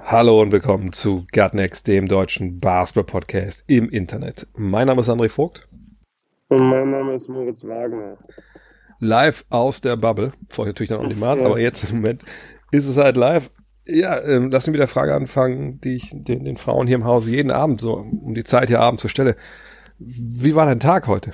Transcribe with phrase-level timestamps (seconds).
[0.00, 4.46] Hallo und willkommen zu Gutnext, dem deutschen Basketball-Podcast im Internet.
[4.56, 5.68] Mein Name ist André Vogt,
[6.48, 8.16] Und mein Name ist Moritz Wagner.
[9.00, 10.32] live aus der Bubble.
[10.48, 12.24] Vorher natürlich dann on demand, aber jetzt im Moment
[12.70, 13.50] ist es halt live.
[13.86, 17.04] Ja, ähm, lass mich mit der Frage anfangen, die ich den, den Frauen hier im
[17.04, 19.36] Haus jeden Abend so um die Zeit hier abends so stelle.
[19.98, 21.32] Wie war dein Tag heute?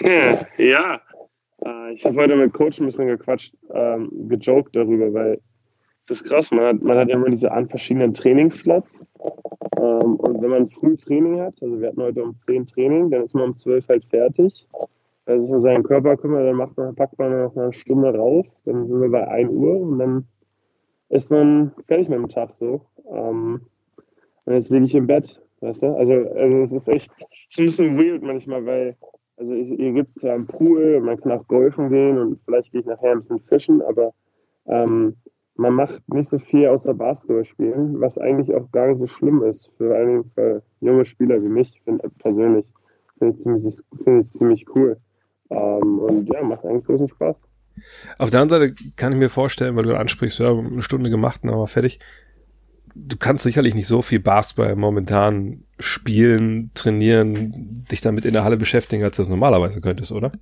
[0.58, 1.00] ja,
[1.64, 5.40] äh, ich habe heute mit Coach ein bisschen gequatscht, ähm, gejoked darüber, weil
[6.06, 9.04] das ist krass, man hat, man hat ja immer diese an verschiedenen Trainingsslots.
[9.76, 13.24] Ähm, und wenn man früh Training hat, also wir hatten heute um 10 Training, dann
[13.24, 14.66] ist man um 12 halt fertig.
[15.24, 18.46] Wenn sich um seinen Körper kümmert, dann macht man, packt man noch eine Stunde rauf,
[18.64, 20.26] dann sind wir bei 1 Uhr und dann
[21.08, 22.82] ist man fertig mit dem Tag so.
[23.10, 23.60] Ähm,
[24.44, 25.86] und jetzt liege ich im Bett, weißt du?
[25.94, 28.96] Also, also es ist echt es ist ein bisschen weird manchmal, weil
[29.36, 32.80] also hier gibt es zwar einen Pool, man kann auch golfen gehen und vielleicht gehe
[32.80, 34.12] ich nachher ein bisschen fischen, aber
[34.66, 35.16] ähm,
[35.56, 39.42] man macht nicht so viel außer Basketball spielen, was eigentlich auch gar nicht so schlimm
[39.42, 42.64] ist, für einige für junge Spieler wie mich, find, persönlich.
[43.18, 44.96] Finde ich, ziemlich- finde ich ziemlich cool.
[45.50, 47.36] Ähm, und ja, macht eigentlich großen Spaß.
[48.18, 51.40] Auf der anderen Seite kann ich mir vorstellen, weil du ansprichst, ja, eine Stunde gemacht,
[51.42, 52.00] dann aber fertig.
[52.94, 58.58] Du kannst sicherlich nicht so viel Basketball momentan spielen, trainieren, dich damit in der Halle
[58.58, 60.32] beschäftigen, als du das normalerweise könntest, oder?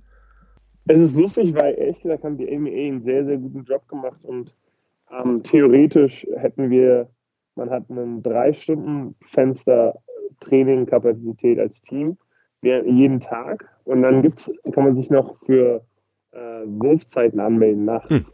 [0.87, 4.19] Es ist lustig, weil ehrlich gesagt haben die NBA einen sehr, sehr guten Job gemacht
[4.23, 4.53] und
[5.11, 7.09] ähm, theoretisch hätten wir,
[7.55, 9.95] man hat einen drei Stunden Fenster
[10.41, 12.17] Trainingkapazität als Team
[12.63, 15.83] jeden Tag und dann gibt's, kann man sich noch für
[16.31, 18.09] äh, Wurfzeiten anmelden nachts.
[18.09, 18.25] Hm.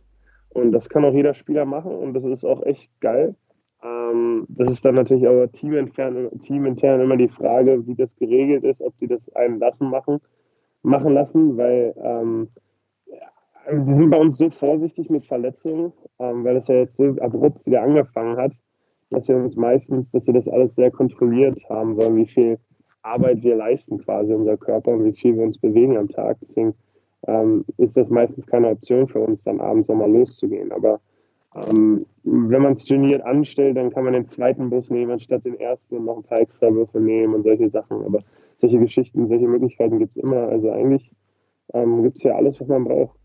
[0.49, 3.35] Und das kann auch jeder Spieler machen und das ist auch echt geil.
[3.83, 8.81] Ähm, das ist dann natürlich aber teamintern, teamintern immer die Frage, wie das geregelt ist,
[8.81, 10.19] ob sie das einen lassen machen,
[10.81, 12.49] machen lassen, weil ähm,
[13.69, 17.66] wir sind bei uns so vorsichtig mit Verletzungen, ähm, weil das ja jetzt so abrupt
[17.66, 18.51] wieder angefangen hat,
[19.09, 22.59] dass wir uns meistens, dass wir das alles sehr kontrolliert haben sollen, wie viel
[23.01, 26.38] Arbeit wir leisten quasi unser Körper und wie viel wir uns bewegen am Tag.
[26.41, 26.73] Deswegen
[27.28, 30.72] ähm, ist das meistens keine Option für uns, dann abends nochmal loszugehen.
[30.72, 30.99] Aber
[31.55, 35.59] ähm, wenn man es geniert anstellt, dann kann man den zweiten Bus nehmen anstatt den
[35.59, 38.03] ersten und noch ein paar extra Würfe nehmen und solche Sachen.
[38.05, 38.19] Aber
[38.59, 40.47] solche Geschichten, solche Möglichkeiten gibt es immer.
[40.49, 41.11] Also eigentlich
[41.73, 43.16] ähm, gibt es ja alles, was man braucht.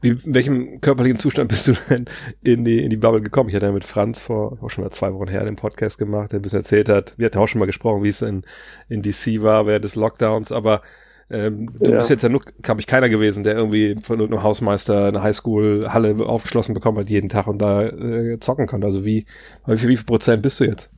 [0.00, 2.06] Wie, in welchem körperlichen Zustand bist du denn
[2.42, 3.48] in die, in die Bubble gekommen?
[3.48, 6.32] Ich hatte ja mit Franz vor auch schon mal zwei Wochen her den Podcast gemacht,
[6.32, 7.14] der ein bisschen erzählt hat.
[7.16, 8.44] Wir hatten auch schon mal gesprochen, wie es in,
[8.88, 10.82] in DC war während des Lockdowns, aber
[11.30, 11.96] ähm, du Ja.
[11.96, 16.16] bist jetzt ja nur, glaube ich, keiner gewesen, der irgendwie von irgendeinem Hausmeister eine Highschool-Halle
[16.26, 18.86] aufgeschlossen bekommen hat jeden Tag und da äh, zocken konnte.
[18.86, 19.26] Also wie,
[19.66, 20.90] wie viel, wie viel Prozent bist du jetzt?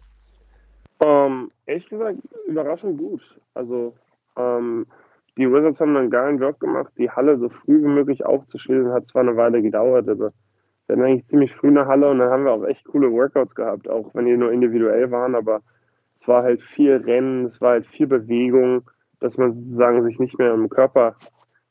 [1.00, 3.22] Ähm, ehrlich gesagt, überraschend gut.
[3.54, 3.94] Also,
[4.36, 4.86] ähm,
[5.38, 8.92] die Wizards haben einen geilen Job gemacht, die Halle so früh wie möglich aufzuschließen.
[8.92, 10.32] Hat zwar eine Weile gedauert, aber
[10.86, 13.54] wir hatten eigentlich ziemlich früh eine Halle und dann haben wir auch echt coole Workouts
[13.54, 15.62] gehabt, auch wenn die nur individuell waren, aber
[16.20, 18.82] es war halt viel Rennen, es war halt viel Bewegung,
[19.20, 21.16] dass man sozusagen sich nicht mehr im Körper,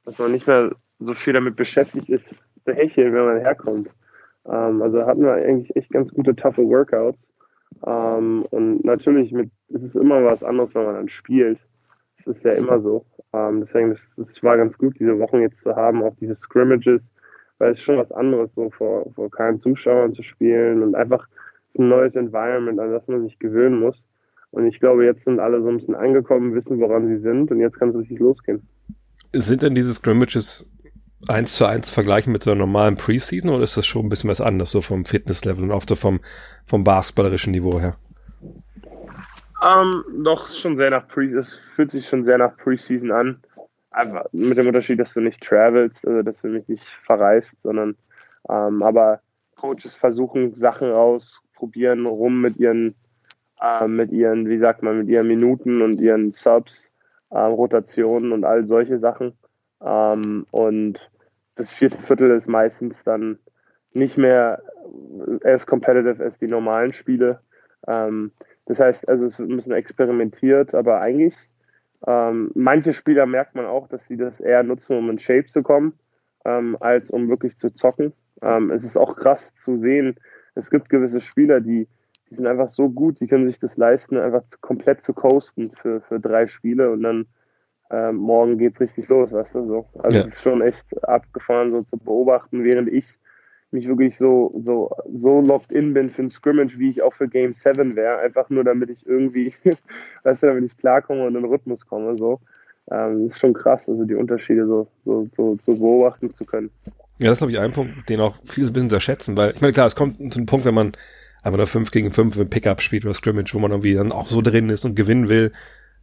[0.06, 2.26] dass man nicht mehr so viel damit beschäftigt ist,
[2.66, 3.90] zu hecheln, wenn man herkommt.
[4.46, 7.20] Ähm, also hatten wir eigentlich echt ganz gute, taffe Workouts.
[7.86, 11.60] Ähm, und natürlich mit, es ist immer was anderes, wenn man dann spielt.
[12.26, 13.06] Das ist ja immer so.
[13.34, 17.02] Ähm, deswegen, das war ganz gut, diese Wochen jetzt zu haben, auch diese Scrimmages,
[17.58, 21.28] weil es ist schon was anderes, so vor, vor keinen Zuschauern zu spielen und einfach
[21.78, 23.96] ein neues Environment, an das man sich gewöhnen muss.
[24.52, 27.59] Und ich glaube, jetzt sind alle so ein bisschen angekommen, wissen, woran sie sind und
[27.59, 28.68] jetzt kann es richtig losgehen.
[29.34, 30.70] Sind denn diese Scrimmages
[31.28, 34.30] eins zu eins vergleichen mit so einer normalen Preseason oder ist das schon ein bisschen
[34.30, 36.20] was anderes, so vom Fitnesslevel und auch so vom,
[36.66, 37.96] vom basketballerischen Niveau her?
[39.63, 43.41] Ähm, doch schon sehr nach Pre, es fühlt sich schon sehr nach Preseason an.
[43.91, 47.96] Einfach mit dem Unterschied, dass du nicht travelst, also dass du mich nicht verreist, sondern
[48.49, 49.22] ähm, aber
[49.55, 52.96] Coaches versuchen Sachen aus, probieren rum mit ihren,
[53.61, 56.90] äh, mit ihren, wie sagt man, mit ihren Minuten und ihren Subs,
[57.29, 59.34] äh, Rotationen und all solche Sachen.
[59.84, 61.11] Ähm, und
[61.55, 63.37] das vierte Viertel ist meistens dann
[63.93, 64.63] nicht mehr
[65.43, 67.41] as competitive as die normalen Spiele.
[67.87, 68.31] Ähm,
[68.72, 71.35] das heißt, also es wird ein bisschen experimentiert, aber eigentlich,
[72.08, 75.62] ähm, manche Spieler merkt man auch, dass sie das eher nutzen, um in Shape zu
[75.62, 76.00] kommen,
[76.46, 78.14] ähm, als um wirklich zu zocken.
[78.41, 80.16] Ähm, es ist auch krass zu sehen,
[80.56, 81.90] es gibt gewisse Spieler, die,
[82.29, 85.72] die sind einfach so gut, die können sich das leisten, einfach zu, komplett zu coasten
[85.72, 87.26] für, für drei Spiele und dann
[87.90, 89.85] äh, morgen geht's richtig los, weißt du so.
[90.02, 93.06] Also es ist schon echt abgefahren, so zu beobachten, während ich
[93.72, 97.28] mich wirklich so, so, so locked in bin für ein Scrimmage, wie ich auch für
[97.28, 99.53] Game 7 wäre, einfach nur damit ich irgendwie,
[100.23, 102.40] weißt du, damit ich klarkomme und in den Rhythmus komme, so.
[102.90, 106.70] Ähm, ist schon krass, also die Unterschiede so, so, so, so beobachten zu können.
[107.20, 109.62] Ja, das ist, glaube ich, ein Punkt, den auch viele ein bisschen unterschätzen, weil, ich
[109.62, 110.94] meine, klar, es kommt zu einem Punkt, wenn man
[111.44, 114.28] einfach nur 5 gegen 5 im Pickup spielt oder Scrimmage, wo man irgendwie dann auch
[114.28, 115.52] so drin ist und gewinnen will,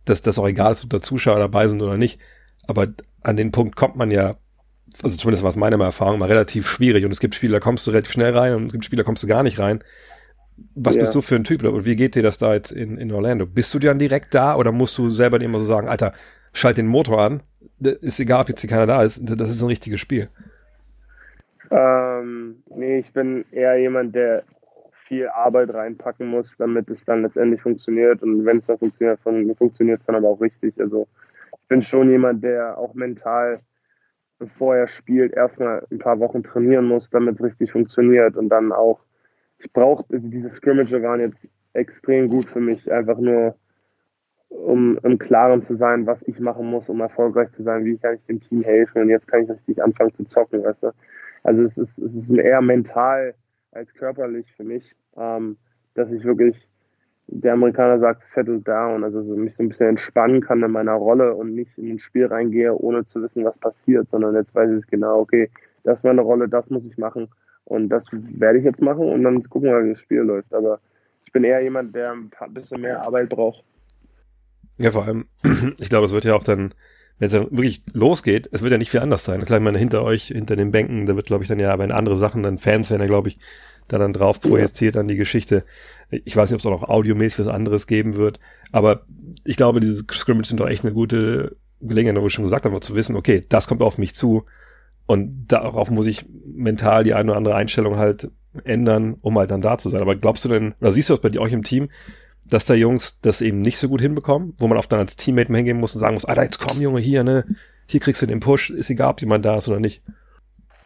[0.05, 2.20] dass das auch egal ist, ob da Zuschauer dabei sind oder nicht.
[2.67, 2.88] Aber
[3.23, 4.37] an den Punkt kommt man ja,
[5.02, 7.05] also zumindest war es meine Erfahrung, mal relativ schwierig.
[7.05, 9.06] Und es gibt Spiele, da kommst du relativ schnell rein und es gibt Spiele, da
[9.06, 9.82] kommst du gar nicht rein.
[10.75, 11.02] Was ja.
[11.02, 11.62] bist du für ein Typ?
[11.62, 13.46] Und wie geht dir das da jetzt in, in Orlando?
[13.46, 16.12] Bist du dann direkt da oder musst du selber immer so sagen, Alter,
[16.52, 17.43] schalt den Motor an,
[17.81, 20.29] ist egal, ob jetzt hier keiner da ist, das ist ein richtiges Spiel?
[21.70, 24.43] Ähm, nee, ich bin eher jemand, der
[25.06, 28.23] viel Arbeit reinpacken muss, damit es dann letztendlich funktioniert.
[28.23, 30.79] Und wenn es dann funktioniert, funktioniert es dann aber auch richtig.
[30.79, 31.08] Also
[31.52, 33.58] ich bin schon jemand, der auch mental,
[34.38, 38.37] bevor er spielt, erstmal ein paar Wochen trainieren muss, damit es richtig funktioniert.
[38.37, 39.00] Und dann auch,
[39.58, 43.56] ich brauche, also diese Scrimmage waren jetzt extrem gut für mich, einfach nur
[44.49, 48.14] um im Klaren zu sein, was ich machen muss, um erfolgreich zu sein, wie kann
[48.14, 50.93] ich dem Team helfen und jetzt kann ich richtig anfangen zu zocken, weißt du.
[51.44, 53.34] Also es ist, es ist eher mental
[53.73, 55.56] als körperlich für mich, ähm,
[55.94, 56.56] dass ich wirklich,
[57.31, 60.95] der Amerikaner sagt, settle down, also so mich so ein bisschen entspannen kann in meiner
[60.95, 64.71] Rolle und nicht in ein Spiel reingehe, ohne zu wissen, was passiert, sondern jetzt weiß
[64.79, 65.51] ich genau, okay,
[65.85, 67.29] das ist meine Rolle, das muss ich machen
[67.65, 70.53] und das werde ich jetzt machen und dann gucken wir, wie das Spiel läuft.
[70.55, 70.81] Aber
[71.27, 73.63] ich bin eher jemand, der ein bisschen mehr Arbeit braucht.
[74.79, 75.27] Ja, vor allem,
[75.79, 76.73] ich glaube, es wird ja auch dann,
[77.19, 79.44] wenn es dann wirklich losgeht, es wird ja nicht viel anders sein.
[79.44, 81.93] Klar, ich meine, hinter euch, hinter den Bänken, da wird, glaube ich, dann ja, wenn
[81.93, 83.38] andere Sachen, dann Fans werden ja, glaube ich,
[83.88, 85.65] da dann drauf projiziert an die Geschichte.
[86.11, 88.38] Ich weiß nicht, ob es auch noch audiomäßig was anderes geben wird,
[88.70, 89.03] aber
[89.44, 92.81] ich glaube, diese Scrimmage sind doch echt eine gute Gelegenheit, wo ich schon gesagt habe,
[92.81, 94.44] zu wissen, okay, das kommt auf mich zu
[95.06, 98.31] und darauf muss ich mental die eine oder andere Einstellung halt
[98.65, 100.03] ändern, um halt dann da zu sein.
[100.03, 101.88] Aber glaubst du denn, oder siehst du das bei dir euch im Team,
[102.50, 105.50] dass da Jungs das eben nicht so gut hinbekommen, wo man oft dann als Teammate
[105.50, 107.45] mal hingehen muss und sagen muss, Alter, jetzt komm Junge, hier, ne,
[107.87, 110.03] hier kriegst du den Push, ist egal, ob jemand da ist oder nicht.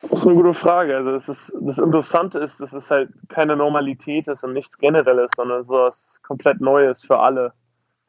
[0.03, 0.97] Das ist eine gute Frage.
[0.97, 5.31] Also das, ist, das Interessante ist, dass es halt keine Normalität ist und nichts Generelles,
[5.37, 7.53] sondern so was komplett Neues für alle.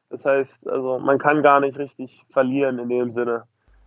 [0.10, 3.44] Das heißt, also man kann gar nicht richtig verlieren in dem Sinne.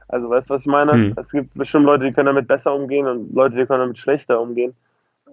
[0.08, 0.92] Also weißt du, was ich meine?
[0.92, 1.14] Hm.
[1.16, 4.40] Es gibt bestimmt Leute, die können damit besser umgehen und Leute, die können damit schlechter
[4.40, 4.74] umgehen.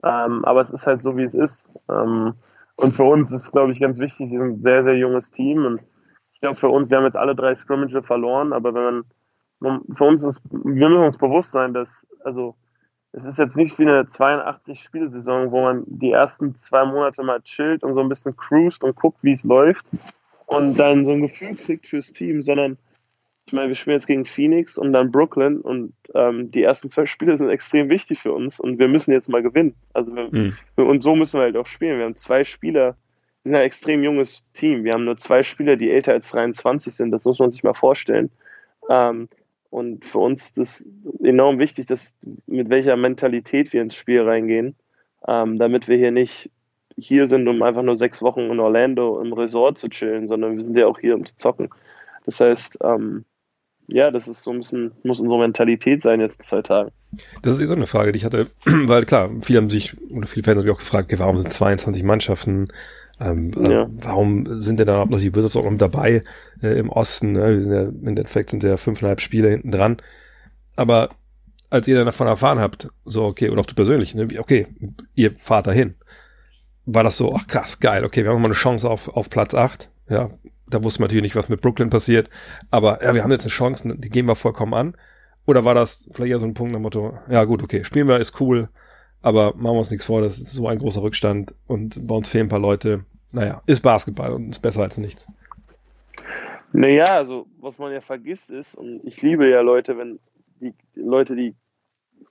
[0.04, 1.64] Ähm, aber es ist halt so, wie es ist.
[1.90, 2.34] Ähm,
[2.76, 5.66] und für uns ist, glaube ich, ganz wichtig, wir sind ein sehr, sehr junges Team
[5.66, 5.82] und
[6.34, 9.04] ich glaube für uns, wir haben jetzt alle drei Scrimmage verloren, aber wenn
[9.60, 11.88] man, für uns ist, wir müssen uns bewusst sein, dass,
[12.24, 12.56] also,
[13.14, 17.84] es ist jetzt nicht wie eine 82-Spielsaison, wo man die ersten zwei Monate mal chillt
[17.84, 19.86] und so ein bisschen cruist und guckt, wie es läuft
[20.48, 22.78] und dann so ein Gefühl kriegt fürs Team, sondern
[23.46, 27.06] ich meine, wir spielen jetzt gegen Phoenix und dann Brooklyn und ähm, die ersten zwei
[27.06, 29.76] Spiele sind extrem wichtig für uns und wir müssen jetzt mal gewinnen.
[29.94, 30.56] Also wir, mhm.
[30.76, 31.98] und so müssen wir halt auch spielen.
[31.98, 32.96] Wir haben zwei Spieler,
[33.44, 34.86] wir sind ein extrem junges Team.
[34.86, 37.12] Wir haben nur zwei Spieler, die älter als 23 sind.
[37.12, 38.32] Das muss man sich mal vorstellen.
[38.90, 39.28] Ähm,
[39.70, 40.86] und für uns ist das
[41.22, 42.14] enorm wichtig, dass
[42.46, 44.76] mit welcher Mentalität wir ins Spiel reingehen,
[45.28, 46.50] ähm, damit wir hier nicht
[46.96, 50.62] hier sind, um einfach nur sechs Wochen in Orlando im Resort zu chillen, sondern wir
[50.62, 51.70] sind ja auch hier, um zu zocken.
[52.26, 53.26] Das heißt, ähm,
[53.88, 56.92] ja, das ist so ein bisschen, muss unsere Mentalität sein jetzt in zwei Tagen.
[57.42, 60.28] Das ist eh so eine Frage, die ich hatte, weil klar, viele haben sich, oder
[60.28, 62.68] viele Fans haben mich auch gefragt, okay, warum sind 22 Mannschaften,
[63.20, 63.84] ähm, äh, ja.
[63.84, 66.24] äh, warum sind denn da noch die Wizards auch noch dabei
[66.62, 67.34] äh, im Osten?
[67.34, 67.92] Ne?
[68.02, 69.98] Im Endeffekt sind ja fünfeinhalb Spiele hinten dran.
[70.76, 71.10] Aber
[71.70, 74.68] als ihr dann davon erfahren habt, so okay, oder auch du persönlich, ne, okay,
[75.16, 75.96] ihr fahrt dahin,
[76.86, 79.56] war das so, ach krass, geil, okay, wir haben mal eine Chance auf, auf Platz
[79.56, 80.30] 8, ja,
[80.68, 82.30] da wusste man natürlich nicht, was mit Brooklyn passiert.
[82.72, 84.96] Aber ja, wir haben jetzt eine Chance, die gehen wir vollkommen an.
[85.46, 88.20] Oder war das vielleicht ja so ein Punkt nach Motto, ja gut, okay, spielen wir,
[88.20, 88.70] ist cool,
[89.22, 92.30] aber machen wir uns nichts vor, das ist so ein großer Rückstand und bei uns
[92.30, 93.06] fehlen ein paar Leute.
[93.34, 95.28] Naja, ist Basketball und ist besser als nichts.
[96.72, 100.20] Naja, also was man ja vergisst ist, und ich liebe ja Leute, wenn
[100.62, 101.56] die Leute, die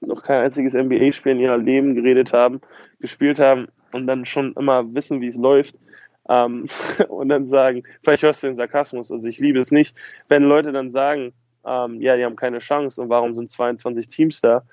[0.00, 2.60] noch kein einziges NBA-Spiel in ihrem Leben geredet haben,
[2.98, 5.76] gespielt haben und dann schon immer wissen, wie es läuft,
[6.28, 6.66] ähm,
[7.08, 9.96] und dann sagen, vielleicht hörst du den Sarkasmus, also ich liebe es nicht,
[10.28, 11.32] wenn Leute dann sagen,
[11.64, 14.64] ähm, ja, die haben keine Chance und warum sind 22 Teams da?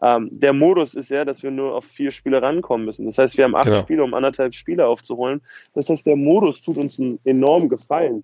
[0.00, 3.06] Ähm, der Modus ist ja, dass wir nur auf vier Spiele rankommen müssen.
[3.06, 3.82] Das heißt, wir haben acht genau.
[3.82, 5.42] Spiele, um anderthalb Spiele aufzuholen.
[5.74, 8.22] Das heißt, der Modus tut uns einen enormen Gefallen.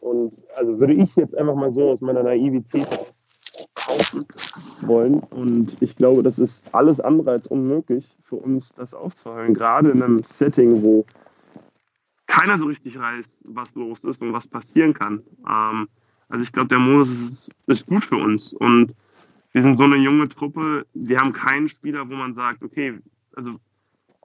[0.00, 2.86] Und also würde ich jetzt einfach mal so aus meiner Naivität
[3.74, 4.26] kaufen
[4.82, 5.18] wollen.
[5.18, 9.52] Und ich glaube, das ist alles andere als unmöglich für uns, das aufzuholen.
[9.52, 11.04] Gerade in einem Setting, wo
[12.26, 15.22] keiner so richtig weiß, was los ist und was passieren kann.
[15.48, 15.88] Ähm,
[16.28, 18.52] also ich glaube, der Modus ist, ist, gut für uns.
[18.52, 18.94] Und
[19.52, 22.98] wir sind so eine junge Truppe, wir haben keinen Spieler, wo man sagt, okay,
[23.36, 23.58] also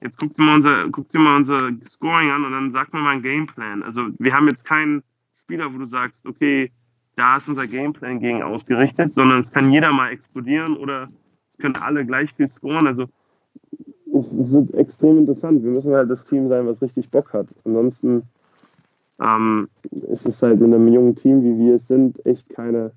[0.01, 3.03] jetzt guckt ihr mal unser, guckt ihr mal unser Scoring an und dann sagt man
[3.03, 3.83] mal ein Gameplan.
[3.83, 5.03] Also wir haben jetzt keinen
[5.43, 6.71] Spieler, wo du sagst, okay,
[7.15, 11.09] da ist unser Gameplan gegen ausgerichtet, sondern es kann jeder mal explodieren oder
[11.53, 12.87] es können alle gleich viel scoren.
[12.87, 13.09] Also
[14.11, 15.63] wird extrem interessant.
[15.63, 17.47] Wir müssen halt das Team sein, was richtig Bock hat.
[17.63, 18.23] Ansonsten
[19.21, 22.91] ähm, ist es halt mit einem jungen Team, wie wir es sind, echt keine,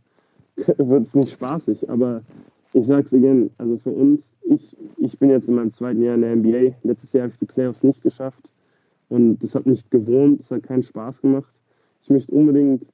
[0.56, 1.88] wird es nicht spaßig.
[1.90, 2.22] Aber
[2.72, 6.22] ich sag's again, also für uns, ich, ich bin jetzt in meinem zweiten Jahr in
[6.22, 6.76] der NBA.
[6.82, 8.42] Letztes Jahr habe ich die Playoffs nicht geschafft.
[9.08, 11.52] Und das hat mich gewohnt, es hat keinen Spaß gemacht.
[12.02, 12.84] Ich möchte unbedingt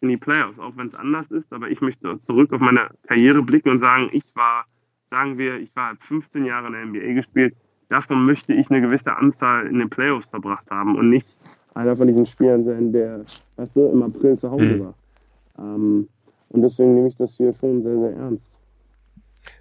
[0.00, 3.42] in die Playoffs, auch wenn es anders ist, aber ich möchte zurück auf meine Karriere
[3.42, 4.66] blicken und sagen, ich war,
[5.10, 7.56] sagen wir, ich war 15 Jahre in der NBA gespielt,
[7.88, 11.26] davon möchte ich eine gewisse Anzahl in den Playoffs verbracht haben und nicht
[11.74, 13.24] einer von diesen Spielern sein, der,
[13.56, 14.80] weißt du, im April zu Hause mhm.
[14.80, 14.94] war.
[15.58, 16.08] Ähm,
[16.50, 18.44] und deswegen nehme ich das hier schon sehr, sehr ernst.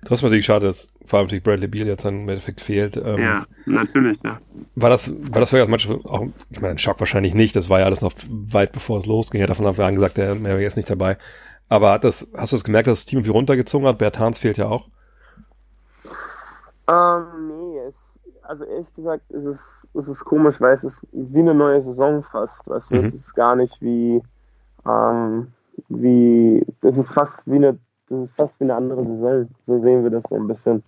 [0.05, 2.95] Trotzdem natürlich schade, dass vor allem natürlich Bradley Beal jetzt dann im Endeffekt fehlt.
[2.97, 4.39] Ähm, ja, natürlich, ja.
[4.75, 7.55] War das, war das für euch als Mannschaft auch, ich meine, ein Schock wahrscheinlich nicht,
[7.55, 9.41] das war ja alles noch weit bevor es losging.
[9.41, 11.17] Ja, davon haben wir gesagt, der wäre jetzt nicht dabei.
[11.69, 13.97] Aber hat das, hast du das gemerkt, dass das Team irgendwie runtergezogen hat?
[13.97, 14.87] Bertans fehlt ja auch.
[16.87, 17.62] Ähm, nee,
[18.43, 22.23] also ehrlich gesagt, ist es, ist es komisch, weil es ist wie eine neue Saison
[22.23, 22.67] fast.
[22.69, 23.01] Weißt du, mhm.
[23.01, 24.21] es ist gar nicht wie,
[24.85, 25.47] ähm,
[25.89, 29.49] wie, es ist fast wie eine, das ist fast wie eine andere Saison.
[29.65, 30.83] So sehen wir das so ein bisschen.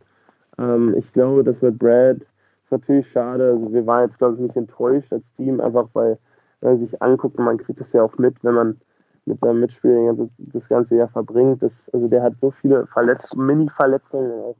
[0.57, 2.17] Ähm, ich glaube, das mit Brad
[2.63, 3.51] ist natürlich schade.
[3.51, 6.17] Also wir waren jetzt, glaube ich, nicht enttäuscht als Team, einfach weil,
[6.61, 8.81] wenn man sich anguckt und man kriegt das ja auch mit, wenn man
[9.25, 11.63] mit seinem Mitspieler das ganze Jahr verbringt.
[11.63, 14.55] Das, also der hat so viele Verletz Mini-Verletzungen,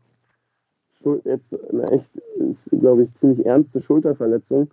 [1.24, 2.09] jetzt eine echt,
[2.71, 4.69] glaube ich, ziemlich ernste Schulterverletzung.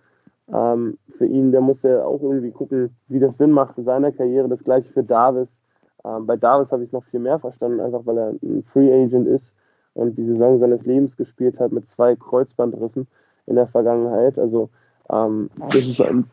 [0.53, 4.13] Ähm, für ihn, der muss ja auch irgendwie gucken, wie das Sinn macht für seine
[4.13, 4.49] Karriere.
[4.49, 5.61] Das gleiche für Davis.
[6.05, 8.93] Ähm, bei Davis habe ich es noch viel mehr verstanden, einfach weil er ein Free
[8.93, 9.55] Agent ist
[9.95, 13.07] und die Saison seines Lebens gespielt hat mit zwei Kreuzbandrissen
[13.47, 14.39] in der Vergangenheit.
[14.39, 14.69] Also
[15.11, 16.25] ähm, das ist ein,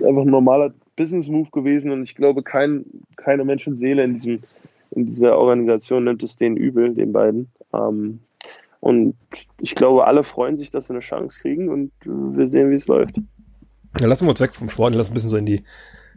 [0.00, 2.84] einfach ein normaler Business Move gewesen und ich glaube, kein,
[3.16, 4.40] keine Menschenseele in diesem
[4.94, 7.48] in dieser Organisation nimmt es denen übel, den beiden.
[7.72, 8.20] Ähm,
[8.84, 9.14] und
[9.62, 12.86] ich glaube, alle freuen sich, dass sie eine Chance kriegen und wir sehen, wie es
[12.86, 13.16] läuft.
[13.98, 15.64] Ja, lassen wir uns weg vom Sport, lass ein bisschen so in die,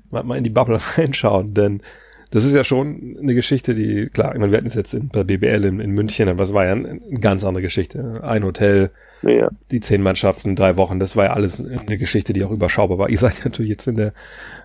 [0.10, 1.82] mal in die Bubble reinschauen, denn
[2.32, 5.08] das ist ja schon eine Geschichte, die, klar, ich meine, wir hatten es jetzt in,
[5.10, 8.22] bei BBL in, in München, aber es war ja eine, eine ganz andere Geschichte.
[8.22, 8.92] Ein Hotel,
[9.22, 9.50] ja.
[9.72, 13.10] die zehn Mannschaften, drei Wochen, das war ja alles eine Geschichte, die auch überschaubar war.
[13.18, 14.14] Ihr seid natürlich jetzt in der,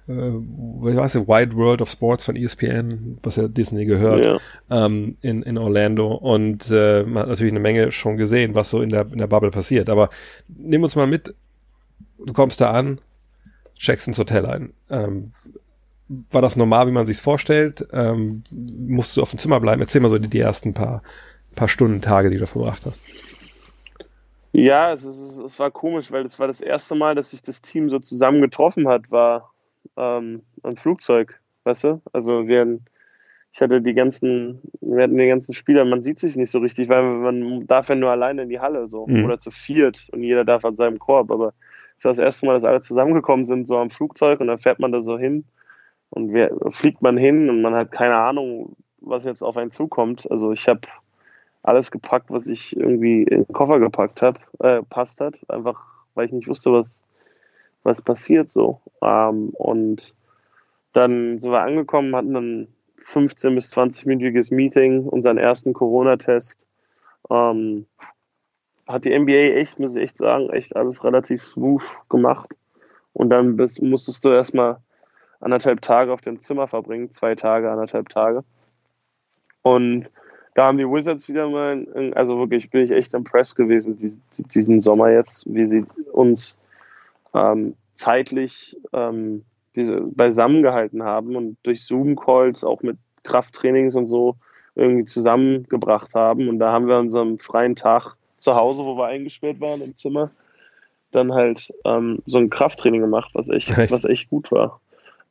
[0.09, 0.29] äh,
[0.91, 4.87] ich weiß nicht, Wide World of Sports von ESPN, was ja Disney gehört, ja.
[4.87, 8.83] ähm, in, in Orlando und äh, man hat natürlich eine Menge schon gesehen, was so
[8.83, 9.89] in der, in der Bubble passiert.
[9.89, 10.11] Aber
[10.49, 11.35] nimm uns mal mit,
[12.19, 12.99] du kommst da an,
[13.77, 14.73] checkst ins Hotel ein.
[14.91, 15.31] Ähm,
[16.31, 17.87] war das normal, wie man sich's vorstellt?
[17.93, 19.81] Ähm, musst du auf dem Zimmer bleiben?
[19.81, 21.03] Erzähl mal so die, die ersten paar,
[21.55, 23.01] paar Stunden, Tage, die du verbracht hast.
[24.53, 27.63] Ja, es, es, es war komisch, weil es war das erste Mal, dass sich das
[27.63, 29.53] Team so zusammen getroffen hat, war
[29.97, 32.03] ähm, ein Flugzeug, weißt du?
[32.13, 32.79] Also wir,
[33.53, 36.91] ich hatte die ganzen, wir hatten die ganzen Spieler, man sieht sich nicht so richtig,
[36.91, 39.25] weil man darf ja nur alleine in die Halle so mhm.
[39.25, 41.55] oder zu viert und jeder darf an seinem Korb, aber
[41.99, 44.81] es war das erste Mal, dass alle zusammengekommen sind, so am Flugzeug und dann fährt
[44.81, 45.45] man da so hin
[46.13, 50.31] und wer, fliegt man hin und man hat keine Ahnung, was jetzt auf einen zukommt.
[50.31, 50.83] Also ich habe
[51.63, 55.81] alles gepackt, was ich irgendwie in den Koffer gepackt habe, äh, passt hat, einfach
[56.15, 57.03] weil ich nicht wusste, was,
[57.83, 58.83] was passiert so.
[59.01, 60.15] Ähm, und
[60.93, 62.69] dann sind wir angekommen, hatten dann
[63.05, 66.59] 15 bis 20-minütiges Meeting, unseren ersten Corona-Test.
[67.31, 67.87] Ähm,
[68.87, 72.55] hat die NBA echt, muss ich echt sagen, echt alles relativ smooth gemacht.
[73.15, 74.77] Und dann bist, musstest du erstmal
[75.43, 78.45] anderthalb Tage auf dem Zimmer verbringen, zwei Tage, anderthalb Tage.
[79.63, 80.09] Und
[80.55, 83.97] da haben die Wizards wieder mal, also wirklich bin ich echt impressed gewesen
[84.55, 86.59] diesen Sommer jetzt, wie sie uns
[87.35, 89.45] ähm, zeitlich ähm,
[89.75, 94.37] beisammen gehalten haben und durch Zoom-Calls auch mit Krafttrainings und so
[94.75, 96.49] irgendwie zusammengebracht haben.
[96.49, 100.31] Und da haben wir unseren freien Tag zu Hause, wo wir eingesperrt waren im Zimmer,
[101.13, 104.81] dann halt ähm, so ein Krafttraining gemacht, was echt, was echt gut war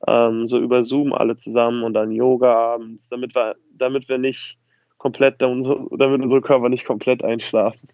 [0.07, 4.57] ähm, so über Zoom alle zusammen und dann Yoga abends, damit wir, damit wir nicht
[4.97, 7.87] komplett, damit unsere Körper nicht komplett einschlafen.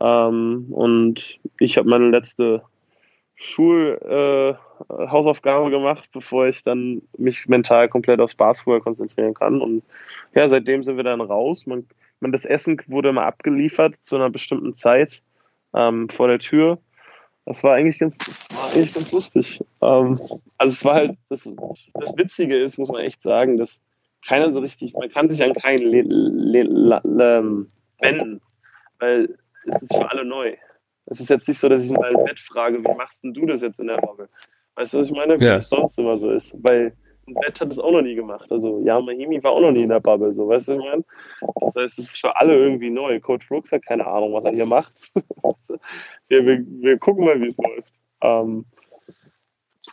[0.00, 2.62] Ähm, und ich habe meine letzte
[3.36, 9.60] Schulhausaufgabe äh, gemacht, bevor ich dann mich mental komplett aufs Basketball konzentrieren kann.
[9.60, 9.84] Und
[10.34, 11.66] ja, seitdem sind wir dann raus.
[11.66, 11.86] Man,
[12.20, 15.22] man das Essen wurde immer abgeliefert zu einer bestimmten Zeit
[15.74, 16.78] ähm, vor der Tür.
[17.48, 19.64] Das war eigentlich ganz, das war eigentlich ganz lustig.
[19.80, 20.20] Ähm,
[20.58, 21.50] also es war halt, das,
[21.94, 23.80] das Witzige ist, muss man echt sagen, dass
[24.26, 27.02] keiner so richtig, man kann sich an keinen le, le, le,
[27.38, 28.42] ähm, wenden,
[28.98, 30.54] weil es ist für alle neu.
[31.06, 33.46] Es ist jetzt nicht so, dass ich mal im Bett frage, wie machst denn du
[33.46, 34.28] das jetzt in der Bubble?
[34.74, 35.40] Weißt du, was ich meine?
[35.40, 35.56] Wie Ja.
[35.56, 36.54] es sonst immer so ist.
[36.62, 36.92] Weil
[37.28, 38.50] ein Bett hat es auch noch nie gemacht.
[38.50, 41.04] Also, ja, Mahimi war auch noch nie in der Bubble, so, weißt du, ich meine?
[41.60, 43.20] Das heißt, es ist für alle irgendwie neu.
[43.20, 44.92] Coach Brooks hat keine Ahnung, was er hier macht.
[46.28, 47.92] wir, wir, wir gucken mal, wie es läuft.
[48.22, 48.64] Ähm,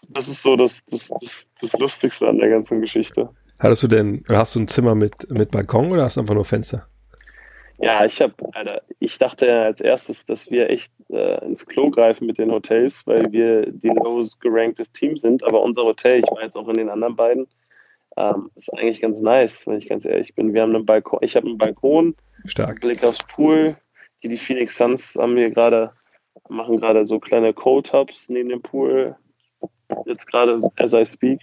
[0.10, 3.30] das ist so das, das, das, das Lustigste an der ganzen Geschichte.
[3.60, 6.46] Hattest du denn, hast du ein Zimmer mit, mit Balkon oder hast du einfach nur
[6.46, 6.88] Fenster?
[7.80, 11.90] Ja, ich habe, Alter, ich dachte ja als erstes, dass wir echt äh, ins Klo
[11.90, 15.44] greifen mit den Hotels, weil wir die lowest geranktes Team sind.
[15.44, 17.48] Aber unser Hotel, ich war jetzt auch in den anderen beiden,
[18.18, 20.54] ähm, ist eigentlich ganz nice, wenn ich ganz ehrlich bin.
[20.54, 22.16] Wir haben einen Balkon, ich habe einen Balkon,
[22.46, 22.80] Stark.
[22.82, 23.76] Blick aufs Pool.
[24.24, 25.92] Die, die Phoenix Suns haben hier gerade,
[26.48, 29.16] machen gerade so kleine Cold Tubs neben dem Pool.
[30.06, 31.42] Jetzt gerade as I speak.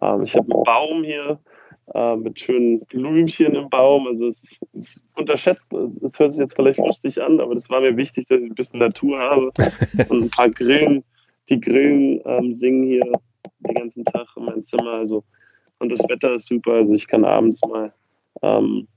[0.00, 1.38] Ähm, ich habe einen Baum hier
[1.92, 4.06] äh, mit schönen Blümchen im Baum.
[4.06, 5.72] Also es ist, es unterschätzt.
[6.02, 8.54] Es hört sich jetzt vielleicht lustig an, aber das war mir wichtig, dass ich ein
[8.54, 9.52] bisschen Natur habe
[10.08, 11.04] und ein paar Grillen.
[11.48, 13.12] Die Grillen ähm, singen hier
[13.60, 14.92] den ganzen Tag in meinem Zimmer.
[14.92, 15.24] Also
[15.78, 16.72] und das Wetter ist super.
[16.72, 17.92] Also ich kann abends mal
[18.42, 18.88] ähm,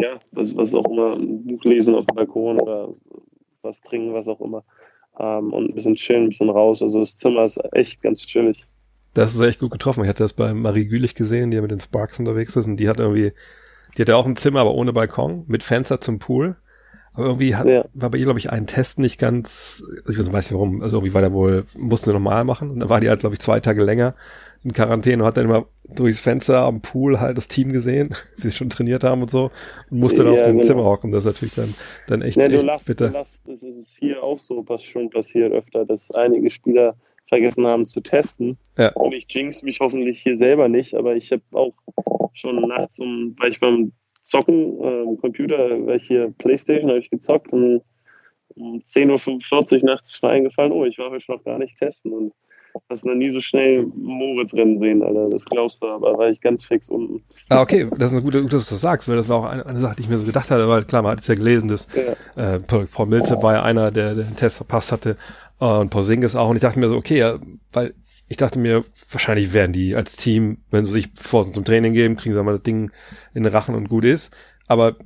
[0.00, 2.88] ja, was, was auch immer, ein Buch lesen auf dem Balkon oder
[3.62, 4.64] was trinken, was auch immer.
[5.18, 6.82] Ähm, und ein bisschen chillen, ein bisschen raus.
[6.82, 8.64] Also das Zimmer ist echt ganz chillig.
[9.14, 10.02] Das ist echt gut getroffen.
[10.04, 12.76] Ich hatte das bei Marie Gülich gesehen, die ja mit den Sparks unterwegs ist und
[12.78, 13.32] die hat irgendwie,
[13.96, 16.56] die hatte auch ein Zimmer, aber ohne Balkon, mit Fenster zum Pool.
[17.14, 17.84] Aber irgendwie hat, Ja.
[17.92, 20.96] war bei ihr, glaube ich, ein Test nicht ganz, also ich weiß nicht warum, also
[20.96, 23.60] irgendwie war der wohl, musste normal machen und dann war die halt, glaube ich, zwei
[23.60, 24.14] Tage länger
[24.64, 28.48] in Quarantäne und hat dann immer durchs Fenster am Pool halt das Team gesehen, wie
[28.48, 29.50] sie schon trainiert haben und so
[29.90, 30.66] und musste dann Ja, auf dem genau.
[30.66, 31.12] Zimmer hocken.
[31.12, 31.74] Das ist natürlich dann,
[32.06, 33.10] dann echt, Ja, du echt lachst, du bitter.
[33.10, 36.96] lachst, das ist hier auch so was schon passiert öfter, dass einige Spieler
[37.32, 38.58] vergessen haben zu testen.
[38.76, 38.92] Ja.
[38.92, 41.72] Und ich jinx mich hoffentlich hier selber nicht, aber ich habe auch
[42.34, 46.98] schon nachts um, weil ich beim Zocken, äh, am Computer, weil ich hier Playstation habe
[46.98, 47.80] ich gezockt und
[48.54, 52.12] um 10.45 Uhr nachts ist mir eingefallen, oh, ich war heute noch gar nicht testen
[52.12, 52.32] und
[52.90, 55.28] hast noch nie so schnell Moritz rennen sehen, Alter.
[55.30, 57.22] Das glaubst du, aber war ich ganz fix unten.
[57.48, 59.46] Ah, okay, das ist eine gute, gut, dass du das sagst, weil das war auch
[59.46, 61.34] eine, eine Sache, die ich mir so gedacht hatte, weil klar, man hat es ja
[61.34, 62.54] gelesen, dass Ja.
[62.54, 65.16] äh, Paul, Paul Millsap war ja einer, der, der den Test verpasst hatte
[65.70, 67.38] und Singles auch und ich dachte mir so, okay, ja,
[67.72, 67.94] weil
[68.28, 72.16] ich dachte mir, wahrscheinlich werden die als Team, wenn sie sich sie zum Training gehen,
[72.16, 72.90] kriegen sie mal das Ding
[73.34, 74.34] in den Rachen und gut ist,
[74.66, 74.96] aber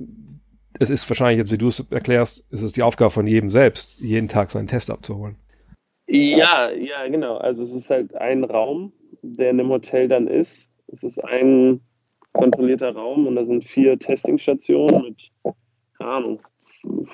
[0.79, 4.27] es ist wahrscheinlich, wie du es erklärst, ist es die Aufgabe von jedem selbst, jeden
[4.27, 5.35] Tag seinen Test abzuholen.
[6.07, 7.37] Ja, ja, genau.
[7.37, 10.69] Also es ist halt ein Raum, der in dem Hotel dann ist.
[10.87, 11.81] Es ist ein
[12.31, 15.31] kontrollierter Raum und da sind vier Testingstationen mit,
[15.97, 16.39] keine Ahnung,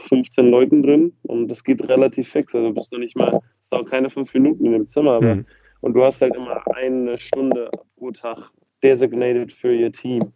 [0.08, 2.54] 15 Leuten drin und das geht relativ fix.
[2.56, 5.32] Also du bist noch nicht mal, es dauert keine fünf Minuten in dem Zimmer, aber
[5.32, 5.46] Hm.
[5.82, 8.52] und du hast halt immer eine Stunde pro Tag
[8.84, 10.34] designated für ihr Team.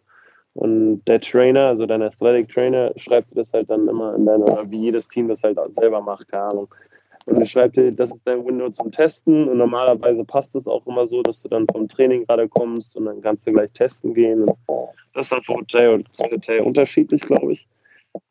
[0.53, 4.43] Und der Trainer, also dein Athletic Trainer, schreibt dir das halt dann immer in deine,
[4.43, 6.67] oder wie jedes Team das halt selber macht, keine Ahnung.
[7.27, 9.49] Und er schreibt dir, das ist dein Window zum Testen.
[9.49, 13.05] Und normalerweise passt es auch immer so, dass du dann vom Training gerade kommst und
[13.05, 14.45] dann kannst du gleich testen gehen.
[14.45, 14.57] Und
[15.13, 17.67] das ist dann von Hotel zu Hotel unterschiedlich, glaube ich.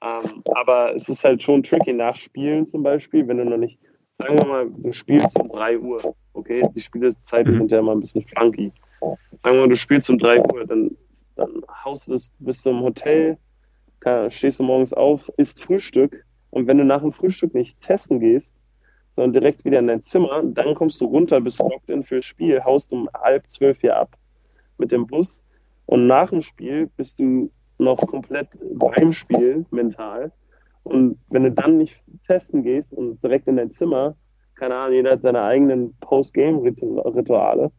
[0.02, 3.78] Ähm, aber es ist halt schon tricky nach Spielen zum Beispiel, wenn du noch nicht,
[4.18, 6.68] sagen wir mal, du spielst um 3 Uhr, okay?
[6.74, 7.58] Die Spielzeiten Mhm.
[7.58, 8.72] sind ja immer ein bisschen funky.
[9.00, 10.96] Sagen wir mal, du spielst um 3 Uhr, dann,
[11.36, 13.38] dann haust du das, bist du im Hotel,
[14.00, 18.20] keine- stehst du morgens auf, isst Frühstück und wenn du nach dem Frühstück nicht testen
[18.20, 18.50] gehst,
[19.14, 22.62] sondern direkt wieder in dein Zimmer, dann kommst du runter, bist locked in fürs Spiel,
[22.64, 24.16] haust um halb zwölf hier ab
[24.78, 25.40] mit dem Bus
[25.86, 30.32] und nach dem Spiel bist du noch komplett beim Spiel mental
[30.84, 34.14] und wenn du dann nicht testen gehst und direkt in dein Zimmer,
[34.54, 37.72] keine Ahnung, jeder hat seine eigenen Post-Game-Rituale,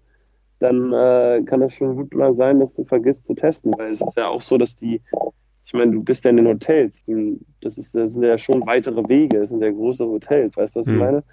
[0.59, 4.01] dann äh, kann es schon gut mal sein, dass du vergisst zu testen, weil es
[4.01, 5.01] ist ja auch so, dass die,
[5.65, 6.97] ich meine, du bist ja in den Hotels,
[7.61, 10.79] das, ist, das sind ja schon weitere Wege, das sind ja große Hotels, weißt du,
[10.81, 10.99] was ich Hm.
[10.99, 11.23] meine?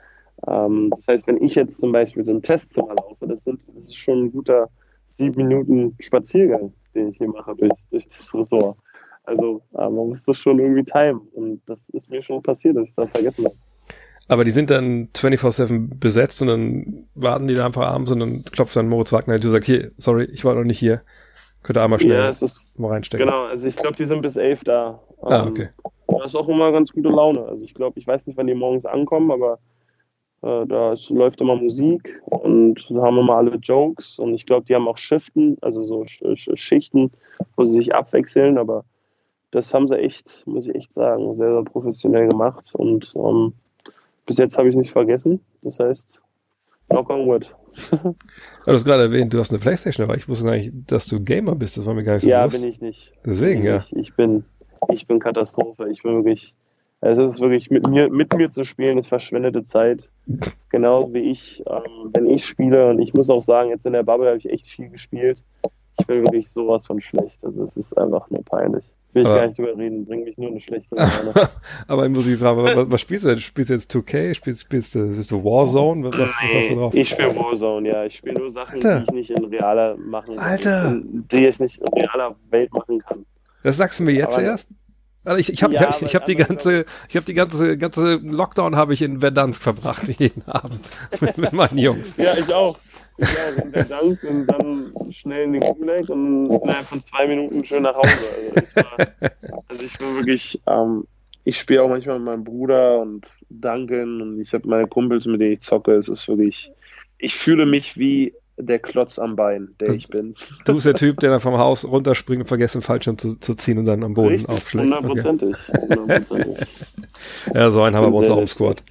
[0.47, 3.87] Ähm, das heißt, wenn ich jetzt zum Beispiel so ein Testzimmer laufe, das, sind, das
[3.87, 4.69] ist schon ein guter
[5.17, 8.77] sieben Minuten Spaziergang, den ich hier mache durch, durch das Ressort.
[9.25, 12.87] Also äh, man muss das schon irgendwie timen und das ist mir schon passiert, dass
[12.87, 13.55] ich das vergessen habe.
[14.29, 18.45] Aber die sind dann 24-7 besetzt und dann warten die da einfach abends und dann
[18.45, 21.03] klopft dann Moritz Wagner und sagt, hier, sorry, ich war noch nicht hier.
[21.63, 23.27] Könnt ihr einmal schnell Ja, es ist mal reinstecken.
[23.27, 25.01] Genau, also ich glaube, die sind bis elf da.
[25.23, 25.69] Ah, Ähm, okay.
[26.09, 27.43] Da ist auch immer ganz gute Laune.
[27.45, 29.59] Also ich glaube, ich weiß nicht, wann die morgens ankommen, aber
[30.45, 34.75] da ist, läuft immer Musik und da haben immer alle Jokes und ich glaube, die
[34.75, 37.11] haben auch Shiften, also so Sch Sch Schichten,
[37.57, 38.85] wo sie sich abwechseln, aber
[39.51, 43.55] das haben sie echt, muss ich echt sagen, sehr, sehr professionell gemacht und ähm,
[44.27, 45.41] bis jetzt habe ich nicht vergessen.
[45.63, 46.23] Das heißt,
[46.89, 47.55] knock on wood.
[47.91, 51.23] du hast gerade erwähnt, du hast eine Playstation, aber ich wusste gar nicht, dass du
[51.23, 51.77] Gamer bist.
[51.77, 52.57] Das war mir gar nicht so ja, bewusst.
[52.57, 53.13] Ja, bin ich nicht.
[53.25, 53.85] Deswegen, bin ja.
[53.91, 54.45] Ich, ich, bin,
[54.93, 55.89] ich bin Katastrophe.
[55.91, 56.55] Ich bin wirklich,
[57.13, 60.09] es ist wirklich, mit mir, mit mir zu spielen, ist verschwendete Zeit.
[60.71, 64.03] Genau wie ich, ähm, wenn ich spiele, und ich muss auch sagen, jetzt in der
[64.03, 65.39] Bubble habe ich echt viel gespielt.
[66.01, 67.39] Ich bin wirklich sowas von schlecht.
[67.43, 68.85] Also es ist einfach nur peinlich.
[69.13, 70.97] Will ich Aber- gar nicht drüber reden, bringt mich nur eine schlechte
[71.87, 73.39] aber ich muss mich fragen, was, was spielst du denn?
[73.39, 74.35] Spielst du jetzt 2K?
[74.35, 76.11] Spielst, spielst, du, bist du Warzone?
[76.11, 76.95] Was, was hast du drauf?
[76.95, 78.05] Ich spiele Warzone, ja.
[78.05, 79.01] Ich spiele nur Sachen, Alter.
[79.01, 80.45] die ich nicht in realer machen kann.
[80.45, 81.01] Alter.
[81.31, 83.25] Die ich nicht in realer Welt machen kann.
[83.63, 84.69] Das sagst du mir jetzt Aber- erst?
[85.25, 88.17] Also ich, ich habe Ja, ich, ich hab die ganze ich habe die ganze ganze
[88.17, 90.81] Lockdown habe ich in Verdansk verbracht jeden Abend
[91.21, 92.15] mit, mit meinen Jungs.
[92.17, 92.79] Ja, ich auch.
[93.17, 93.65] Ich auch.
[93.65, 97.83] Und der Dank und dann schnell in den Gulag und innerhalb von zwei Minuten schön
[97.83, 98.11] nach Hause.
[98.55, 99.31] Also ich, war,
[99.69, 101.05] also ich bin wirklich, ähm,
[101.45, 105.41] ich spiele auch manchmal mit meinem Bruder und Duncan und ich habe meine Kumpels, mit
[105.41, 105.93] denen ich zocke.
[105.93, 106.71] Es ist wirklich,
[107.19, 110.35] ich fühle mich wie der Klotz am Bein, der Das- ich bin.
[110.65, 113.79] Du bist der Typ, der dann vom Haus runterspringt und vergessen, Fallschirm zu, zu ziehen
[113.79, 114.93] und dann am Boden Richtig, aufschlägt.
[114.93, 115.07] Okay.
[115.09, 115.57] hundertprozentig.
[115.99, 116.69] hundertprozentig.
[117.55, 118.47] Ja, so einen haben wir bei uns auch im.
[118.47, 118.83] Squad.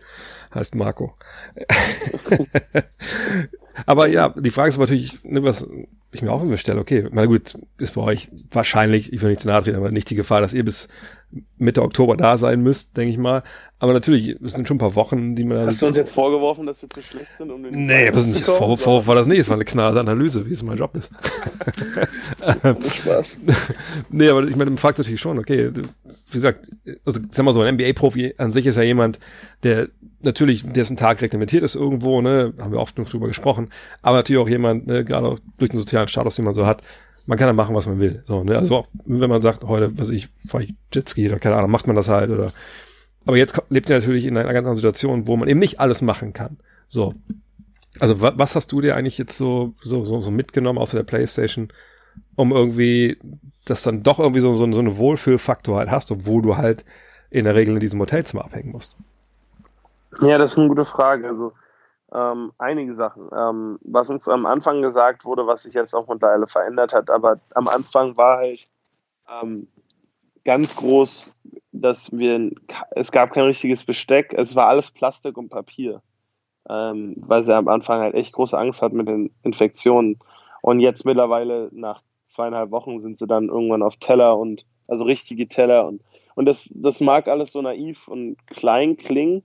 [0.54, 1.14] Heißt Marco.
[3.86, 5.68] aber ja, die Frage ist aber natürlich, ne, was
[6.12, 9.42] ich mir auch immer stelle, okay, na gut, ist bei euch wahrscheinlich, ich will nicht
[9.42, 10.88] zu nahe treten, aber nicht die Gefahr, dass ihr bis
[11.58, 13.42] Mitte Oktober da sein müsst, denke ich mal.
[13.80, 16.66] Aber natürlich, es sind schon ein paar Wochen, die man Hast du uns jetzt vorgeworfen,
[16.68, 19.26] dass wir zu schlecht sind, um den Nee, das ist nicht Vorwurf, Vorwurf war das
[19.26, 21.10] nicht, es war eine knallharte Analyse, wie es mein Job ist.
[22.98, 23.42] Spaß.
[24.10, 25.72] nee, aber ich meine, man fragt natürlich schon, okay,
[26.34, 26.70] wie gesagt,
[27.06, 29.20] also sag mal so, ein NBA-Profi an sich ist ja jemand,
[29.64, 29.90] der
[30.22, 33.70] natürlich, dessen Tag reglementiert ist irgendwo, ne, haben wir oft genug drüber gesprochen,
[34.02, 36.82] aber natürlich auch jemand, ne, gerade auch durch den sozialen Status, den man so hat,
[37.26, 38.24] man kann ja machen, was man will.
[38.28, 38.58] So, ne?
[38.58, 41.88] Also auch, wenn man sagt, heute, was ich, fahre ich Jetski oder keine Ahnung, macht
[41.88, 42.52] man das halt oder
[43.26, 46.02] aber jetzt lebt er natürlich in einer ganz anderen Situation, wo man eben nicht alles
[46.02, 46.58] machen kann.
[46.88, 47.14] So.
[48.00, 51.04] Also wa was hast du dir eigentlich jetzt so, so, so, so mitgenommen außer der
[51.04, 51.70] Playstation,
[52.36, 53.18] um irgendwie,
[53.66, 56.86] dass dann doch irgendwie so, so, so eine Wohlfühlfaktor halt hast, obwohl du halt
[57.30, 58.96] in der Regel in diesem Hotelzimmer abhängen musst.
[60.22, 61.28] Ja, das ist eine gute Frage.
[61.28, 61.54] Also
[62.14, 63.30] ähm, einige Sachen.
[63.36, 67.40] Ähm, was uns am Anfang gesagt wurde, was sich jetzt auch mittlerweile verändert hat, aber
[67.56, 68.68] am Anfang war halt
[69.28, 69.68] ähm,
[70.46, 71.34] ganz groß,
[71.72, 72.52] dass wir
[72.92, 76.02] es gab kein richtiges Besteck, es war alles Plastik und Papier.
[76.70, 80.18] Ähm, weil sie am Anfang halt echt große Angst hat mit den Infektionen.
[80.62, 82.02] Und jetzt mittlerweile nach
[82.34, 86.02] zweieinhalb Wochen sind sie dann irgendwann auf Teller und also richtige Teller und
[86.36, 89.44] und das, das mag alles so naiv und klein klingen,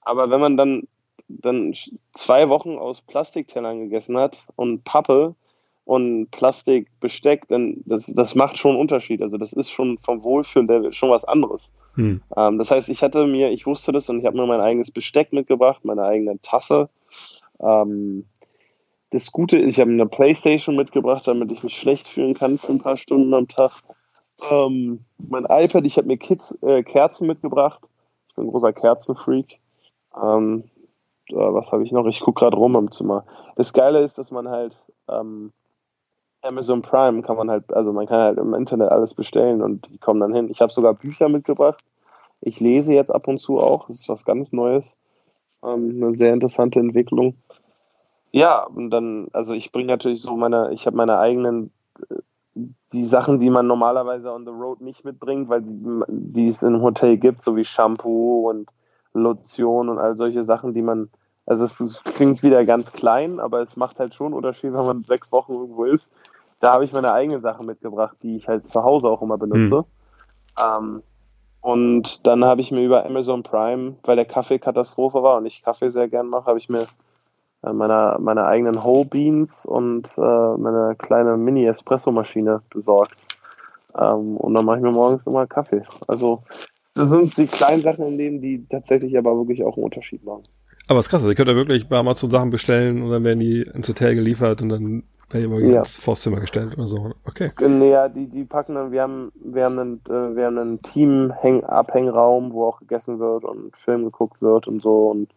[0.00, 0.88] aber wenn man dann,
[1.28, 1.74] dann
[2.12, 5.34] zwei Wochen aus Plastiktellern gegessen hat und Pappe
[5.84, 9.22] und Plastikbesteck, dann das, das macht schon einen Unterschied.
[9.22, 11.72] Also das ist schon vom Wohlfühllevel schon was anderes.
[11.94, 12.22] Hm.
[12.36, 14.90] Ähm, das heißt, ich hatte mir, ich wusste das und ich habe mir mein eigenes
[14.90, 16.88] Besteck mitgebracht, meine eigene Tasse.
[17.60, 18.24] Ähm,
[19.10, 22.80] das Gute, ich habe eine Playstation mitgebracht, damit ich mich schlecht fühlen kann für ein
[22.80, 23.72] paar Stunden am Tag.
[24.50, 27.82] Ähm, mein iPad, ich habe mir Kids, äh, Kerzen mitgebracht.
[28.28, 29.58] Ich bin ein großer Kerzenfreak.
[30.20, 30.70] Ähm,
[31.28, 32.06] äh, was habe ich noch?
[32.06, 33.24] Ich gucke gerade rum im Zimmer.
[33.56, 34.74] Das Geile ist, dass man halt
[35.08, 35.52] ähm,
[36.42, 39.98] Amazon Prime kann man halt, also man kann halt im Internet alles bestellen und die
[39.98, 40.48] kommen dann hin.
[40.50, 41.84] Ich habe sogar Bücher mitgebracht.
[42.40, 43.88] Ich lese jetzt ab und zu auch.
[43.88, 44.96] Das ist was ganz Neues.
[45.62, 47.34] Ähm, eine sehr interessante Entwicklung.
[48.32, 51.72] Ja, und dann, also ich bringe natürlich so meine, ich habe meine eigenen,
[52.08, 52.16] äh,
[52.92, 56.82] die Sachen, die man normalerweise on the road nicht mitbringt, weil die, die es im
[56.82, 58.68] Hotel gibt, so wie Shampoo und
[59.12, 61.08] Lotion und all solche Sachen, die man,
[61.46, 65.30] also es klingt wieder ganz klein, aber es macht halt schon Unterschied, wenn man sechs
[65.32, 66.10] Wochen irgendwo ist.
[66.60, 69.84] Da habe ich meine eigenen Sachen mitgebracht, die ich halt zu Hause auch immer benutze.
[70.60, 71.02] Ähm,
[71.60, 75.62] und dann habe ich mir über Amazon Prime, weil der Kaffee Katastrophe war und ich
[75.62, 76.86] Kaffee sehr gern mache, habe ich mir
[77.62, 83.16] äh, meine, meine eigenen Whole Beans und äh, meine kleine Mini-Espresso-Maschine besorgt.
[83.98, 85.82] Ähm, und dann mache ich mir morgens immer Kaffee.
[86.08, 86.42] Also
[86.94, 90.42] das sind die kleinen Sachen im Leben, die tatsächlich aber wirklich auch einen Unterschied machen.
[90.88, 93.24] Aber es ist krass, also ihr könnt ja wirklich bei Amazon Sachen bestellen und dann
[93.24, 95.78] werden die ins Hotel geliefert und dann werden die Ja.
[95.78, 97.12] ins Vorzimmer gestellt oder so.
[97.28, 97.50] Okay.
[97.60, 102.52] Naja, die, die packen dann, wir haben, wir haben einen, äh, wir haben einen Team-Abhängraum,
[102.52, 105.28] wo auch gegessen wird und Film geguckt wird und so und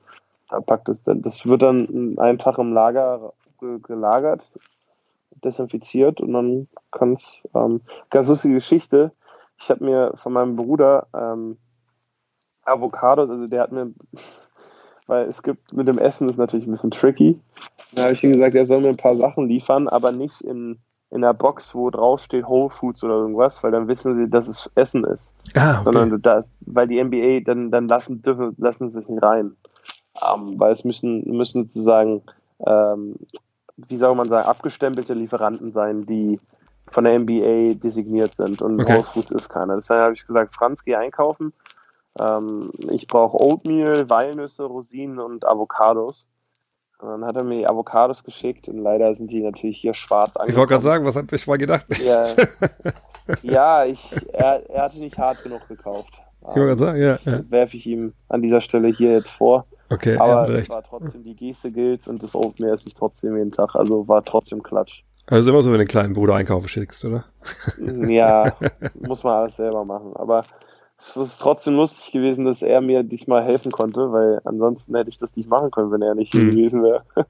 [0.53, 4.51] da packt es, das wird dann einen Tag im Lager ge- gelagert,
[5.43, 9.11] desinfiziert und dann kann es, ähm, ganz lustige Geschichte,
[9.59, 11.57] ich habe mir von meinem Bruder ähm,
[12.65, 13.91] Avocados, also der hat mir,
[15.07, 17.39] weil es gibt, mit dem Essen ist natürlich ein bisschen tricky,
[17.93, 20.77] da habe ich ihm gesagt, er soll mir ein paar Sachen liefern, aber nicht in,
[21.09, 24.47] in einer Box, wo drauf steht Whole Foods oder irgendwas, weil dann wissen sie, dass
[24.47, 25.33] es Essen ist.
[25.55, 25.83] Ah, okay.
[25.83, 29.55] Sondern da, weil die NBA, dann, dann lassen, dürfen, lassen sie es nicht rein.
[30.25, 32.21] Ähm, weil es müssen, müssen sozusagen,
[32.65, 33.15] ähm,
[33.77, 36.39] wie soll man sagen, abgestempelte Lieferanten sein, die
[36.91, 38.95] von der NBA designiert sind und okay.
[38.95, 39.75] Whole Foods ist keiner.
[39.77, 41.53] Deshalb habe ich gesagt, Franz, geh einkaufen.
[42.19, 46.27] Ähm, ich brauche Oatmeal, Walnüsse, Rosinen und Avocados.
[46.99, 50.49] Und dann hat er mir Avocados geschickt und leider sind die natürlich hier schwarz angekommen.
[50.49, 51.85] Ich wollte gerade sagen, was hat ich mal gedacht?
[51.97, 52.27] Ja,
[53.41, 56.21] ja ich, er, er hatte nicht hart genug gekauft.
[56.41, 57.15] Ich wollte gerade sagen, ja.
[57.25, 57.51] ja.
[57.51, 59.65] werfe ich ihm an dieser Stelle hier jetzt vor.
[59.93, 63.51] Okay, aber es war trotzdem die Geste gilt und das Oatmeal esse ich trotzdem jeden
[63.51, 63.75] Tag.
[63.75, 65.03] Also war trotzdem Klatsch.
[65.27, 67.25] Also immer so, wenn du den kleinen Bruder einkaufen schickst, oder?
[67.77, 68.57] Ja,
[68.99, 70.13] muss man alles selber machen.
[70.15, 70.43] Aber
[70.99, 75.17] es ist trotzdem lustig gewesen, dass er mir diesmal helfen konnte, weil ansonsten hätte ich
[75.17, 76.51] das nicht machen können, wenn er nicht hier mhm.
[76.51, 77.03] gewesen wäre.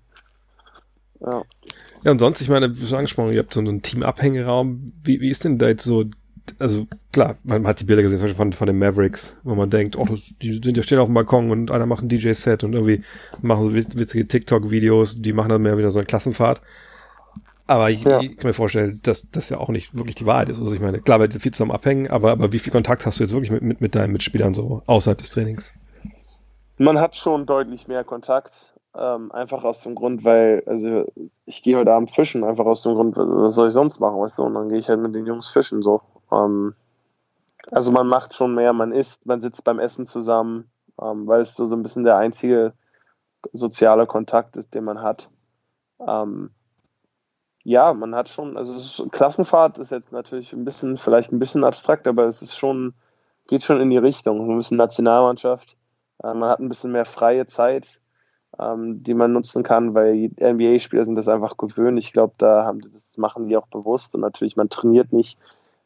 [1.20, 1.44] ja.
[2.04, 4.92] Ja, und sonst, ich meine, wie schon angesprochen, ihr habt so einen Team-Abhängeraum.
[5.04, 6.04] Wie, wie ist denn da jetzt so,
[6.60, 9.70] also klar, man hat die Bilder gesehen, zum Beispiel von, von den Mavericks, wo man
[9.70, 10.06] denkt, oh,
[10.42, 13.04] die sind ja stehen auf dem Balkon und einer macht ein DJ-Set und irgendwie
[13.42, 16.62] machen so witzige TikTok-Videos, die machen dann mehr wieder so eine Klassenfahrt.
[17.66, 18.20] Aber ich, ja.
[18.20, 20.60] ich kann mir vorstellen, dass das ja auch nicht wirklich die Wahrheit ist.
[20.60, 23.24] Also ich meine, klar, wir viel zusammen abhängen, aber, aber wie viel Kontakt hast du
[23.24, 25.74] jetzt wirklich mit, mit, mit deinen Mitspielern so außerhalb des Trainings?
[26.78, 28.74] Man hat schon deutlich mehr Kontakt.
[28.96, 31.06] Ähm, einfach aus dem Grund, weil, also
[31.48, 34.38] ich gehe heute Abend fischen, einfach aus dem Grund, was soll ich sonst machen, weißt
[34.38, 34.44] du?
[34.44, 36.02] Und dann gehe ich halt mit den Jungs fischen so.
[36.32, 36.76] Ähm,
[37.72, 40.70] also man macht schon mehr, man isst, man sitzt beim Essen zusammen,
[41.02, 42.74] ähm, weil es so, so ein bisschen der einzige
[43.52, 45.30] soziale Kontakt ist, den man hat.
[46.06, 46.52] Ähm,
[47.64, 51.64] ja, man hat schon, also ist, Klassenfahrt ist jetzt natürlich ein bisschen, vielleicht ein bisschen
[51.64, 52.94] abstrakt, aber es ist schon,
[53.48, 54.46] geht schon in die Richtung.
[54.46, 55.78] So ein bisschen Nationalmannschaft.
[56.22, 57.88] Äh, man hat ein bisschen mehr freie Zeit,
[58.60, 62.00] ähm, die man nutzen kann, weil NBA-Spieler sind das einfach gewöhnt.
[62.00, 65.38] Ich glaube, da haben das machen die auch bewusst und natürlich, man trainiert nicht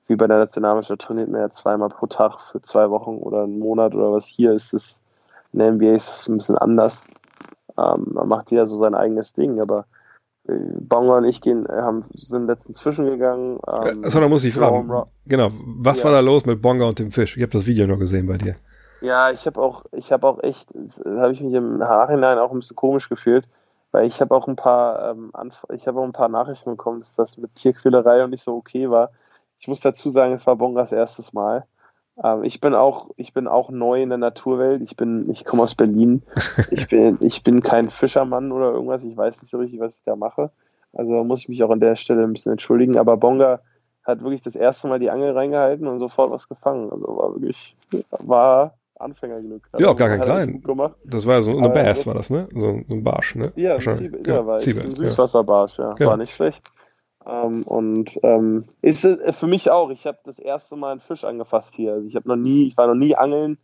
[0.08, 3.60] wie bei der Nationalmannschaft, trainiert man ja zweimal pro Tag für zwei Wochen oder einen
[3.60, 4.26] Monat oder was.
[4.26, 4.98] Hier ist es,
[5.54, 6.96] in der NBA ist es ein bisschen anders.
[7.78, 9.86] Ähm, man macht jeder so sein eigenes Ding, aber
[10.48, 13.60] Bonga und ich gehen, äh, haben, sind letztens fischen gegangen.
[13.68, 14.90] Ähm, Achso, da muss ich fragen.
[15.26, 16.06] Genau, was ja.
[16.06, 17.36] war da los mit Bonga und dem Fisch?
[17.36, 18.56] Ich habe das Video noch gesehen bei dir.
[19.02, 20.70] Ja, ich habe auch, ich habe auch echt,
[21.06, 23.46] habe ich mich im Nachhinein auch ein bisschen komisch gefühlt,
[23.92, 25.32] weil ich habe auch ein paar, ähm,
[25.74, 28.90] ich habe auch ein paar Nachrichten bekommen, dass das mit Tierquälerei und nicht so okay
[28.90, 29.12] war.
[29.60, 31.66] Ich muss dazu sagen, es war Bongas erstes Mal.
[32.24, 34.82] Ähm, ich bin auch, ich bin auch neu in der Naturwelt.
[34.82, 36.24] Ich bin, ich komme aus Berlin.
[36.72, 39.04] Ich bin, ich bin kein Fischermann oder irgendwas.
[39.04, 40.52] Ich weiß nicht so richtig, was ich da mache.
[40.94, 42.98] Also muss ich mich auch an der Stelle ein bisschen entschuldigen.
[42.98, 43.62] Aber Bonga
[44.04, 46.90] hat wirklich das erste Mal die Angel reingehalten und sofort was gefangen.
[46.92, 47.76] Also war wirklich,
[48.12, 49.70] war Anfängerglück.
[49.78, 50.64] Ja, auch gar kein klein.
[51.06, 52.48] Das war ja so eine Bass, war das, ne?
[52.54, 53.52] So, ein Barsch, ne?
[53.56, 54.38] Ja, Ziebe, genau.
[54.38, 55.94] ja, war Ziebe, ein Süßwasserbarsch, ja.
[55.94, 56.12] Genau.
[56.12, 56.64] War nicht schlecht.
[57.28, 59.90] Ähm, und ähm, ist es für mich auch.
[59.90, 61.94] Ich habe das erste Mal einen Fisch angefasst hier.
[61.94, 63.58] Also ich habe noch nie, ich war noch nie angeln.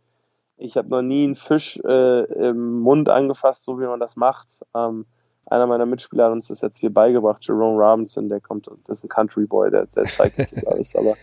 [0.56, 4.48] Ich habe noch nie einen Fisch äh, im Mund angefasst, so wie man das macht.
[4.74, 5.06] Ähm,
[5.46, 9.04] einer meiner Mitspieler hat uns das jetzt hier beigebracht, Jerome Robinson, der kommt, das ist
[9.04, 10.96] ein Country Boy, der, der zeigt uns das alles.
[10.96, 11.14] Aber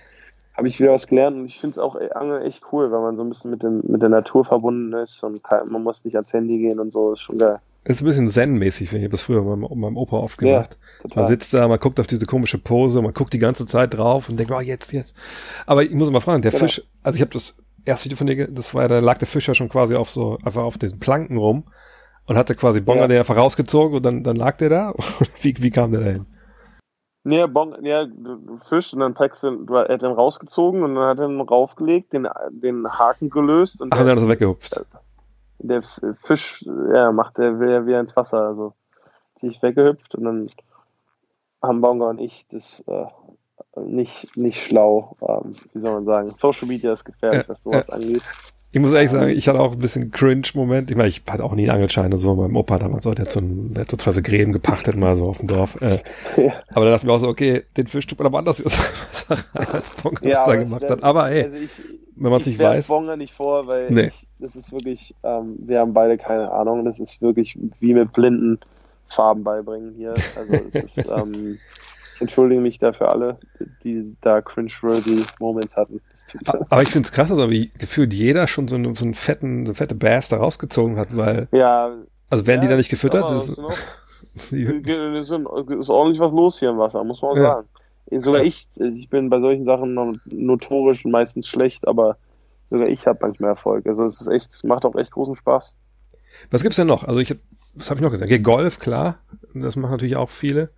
[0.55, 3.15] habe ich wieder was gelernt und ich finde es auch Angeln echt cool, weil man
[3.15, 6.15] so ein bisschen mit, dem, mit der Natur verbunden ist und kann, man muss nicht
[6.15, 7.59] ans Handy gehen und so, ist schon geil.
[7.83, 8.99] Ist ein bisschen Zen-mäßig, ich.
[8.99, 10.77] habe das früher mit meinem Opa oft gemacht.
[11.03, 13.95] Ja, man sitzt da, man guckt auf diese komische Pose, man guckt die ganze Zeit
[13.95, 15.15] drauf und denkt, oh, jetzt, jetzt.
[15.65, 16.63] Aber ich muss mal fragen, der genau.
[16.63, 19.27] Fisch, also ich habe das erste Video von dir, das war ja, da lag der
[19.27, 21.63] Fisch ja schon quasi auf so, einfach auf diesen Planken rum
[22.27, 23.07] und hatte quasi Bonga ja.
[23.07, 24.93] den einfach rausgezogen und dann, dann lag der da?
[25.41, 26.25] wie, wie kam der da hin?
[27.23, 28.07] Nee, bon, ja,
[28.67, 31.39] Fisch und dann packst du, du, er hat den rausgezogen und dann hat er ihn
[31.39, 34.77] raufgelegt, den, den Haken gelöst und Ach, dann hat er weggehupft.
[34.77, 34.81] Äh,
[35.63, 35.83] der
[36.23, 38.73] Fisch, ja, macht der ja wieder ins Wasser, also
[39.41, 40.47] sich weggehüpft und dann
[41.61, 43.05] haben Bonga und ich das äh,
[43.79, 46.33] nicht, nicht schlau, ähm, wie soll man sagen.
[46.37, 48.23] Social Media ist gefährlich, was sowas äh, angeht.
[48.73, 50.89] Ich muss ehrlich sagen, ich hatte auch ein bisschen Cringe-Moment.
[50.89, 52.35] Ich meine, ich hatte auch nie einen Angelschein und so.
[52.35, 55.17] Mein Opa damals, der hat so, ein, der hat so zwei so Gräben gepachtet mal
[55.17, 55.77] so auf dem Dorf.
[55.81, 55.99] Äh,
[56.37, 56.53] ja.
[56.69, 58.63] Aber da dachte ich mir auch so, okay, den Fisch tut man aber anders
[59.53, 61.03] als Bonga ja, da gemacht hat.
[61.03, 61.69] Aber ey, also ich,
[62.15, 62.79] wenn man es nicht weiß.
[62.79, 64.07] Ich Bonga nicht vor, weil nee.
[64.07, 66.83] ich, das ist wirklich, ähm, wir haben beide keine Ahnung.
[66.83, 68.59] Das ist wirklich wie mit blinden
[69.09, 70.13] Farben beibringen hier.
[70.35, 71.57] Also ist, ähm,
[72.15, 73.37] ich entschuldige mich dafür alle,
[73.83, 76.01] die da cringe-worthy Moments hatten.
[76.69, 79.65] Aber ich finde es krass, also wie gefühlt jeder schon so, einen, so einen fetten,
[79.65, 81.47] so eine fette Bass da rausgezogen hat, weil.
[81.51, 81.91] Ja.
[82.29, 83.23] Also werden ja, die da nicht gefüttert?
[83.23, 83.57] Das ist,
[84.51, 85.31] ist,
[85.89, 87.43] ordentlich was los hier im Wasser, muss man ja.
[87.43, 87.67] sagen.
[88.23, 92.17] Sogar ich, ich bin bei solchen Sachen notorisch meistens schlecht, aber
[92.71, 93.85] sogar ich habe manchmal Erfolg.
[93.85, 95.75] Also es ist echt, macht auch echt großen Spaß.
[96.49, 97.03] Was gibt's denn noch?
[97.03, 97.35] Also ich,
[97.75, 98.31] was habe ich noch gesagt?
[98.31, 99.19] Okay, Golf, klar,
[99.53, 100.71] das machen natürlich auch viele.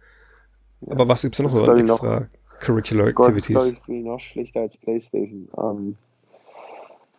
[0.82, 2.26] Ja, Aber was gibt's denn noch so extra noch,
[2.60, 3.56] Curricular Golf Activities?
[3.56, 5.48] Golf ist noch schlechter als Playstation.
[5.58, 5.98] Ähm,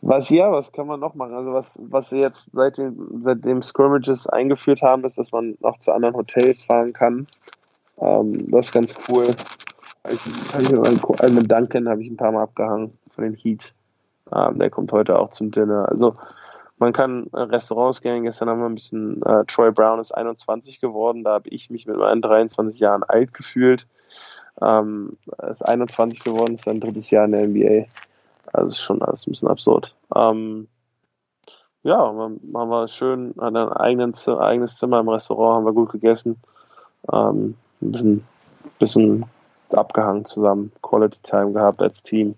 [0.02, 1.34] Was ja, was kann man noch machen?
[1.34, 5.78] Also was, was sie jetzt seit dem, seitdem Scrimmages eingeführt haben, ist, dass man noch
[5.78, 7.26] zu anderen Hotels fahren kann.
[7.98, 9.26] Ähm, das ist ganz cool.
[10.08, 13.72] Ich, ich also mit Duncan habe ich ein paar Mal abgehangen von den Heat.
[14.32, 15.88] Ähm, der kommt heute auch zum Dinner.
[15.88, 16.14] Also
[16.78, 18.24] man kann äh, Restaurants gehen.
[18.24, 21.24] Gestern haben wir ein bisschen, äh, Troy Brown ist 21 geworden.
[21.24, 23.86] Da habe ich mich mit meinen 23 Jahren alt gefühlt.
[24.60, 25.16] Ähm,
[25.50, 27.86] ist 21 geworden, ist sein drittes Jahr in der NBA.
[28.52, 29.94] Also ist schon alles ein bisschen absurd.
[30.14, 30.68] Ähm,
[31.82, 36.40] ja, man war schön, hat ein eigenes, eigenes Zimmer im Restaurant, haben wir gut gegessen.
[37.12, 38.24] Ähm, ein bisschen,
[38.78, 39.26] bisschen
[39.70, 42.36] abgehangen zusammen, Quality Time gehabt als Team.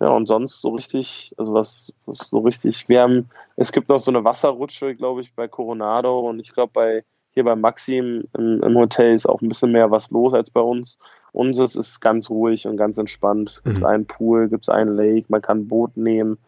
[0.00, 3.98] Ja, und sonst so richtig, also was, was so richtig, wir haben, es gibt noch
[3.98, 7.04] so eine Wasserrutsche, glaube ich, bei Coronado und ich glaube bei
[7.36, 10.60] hier bei Maxim im, im, Hotel ist auch ein bisschen mehr was los als bei
[10.60, 10.98] uns.
[11.32, 13.50] Unseres ist ganz ruhig und ganz entspannt.
[13.50, 13.84] Es gibt mhm.
[13.84, 16.38] einen Pool, gibt es einen Lake, man kann ein Boot nehmen,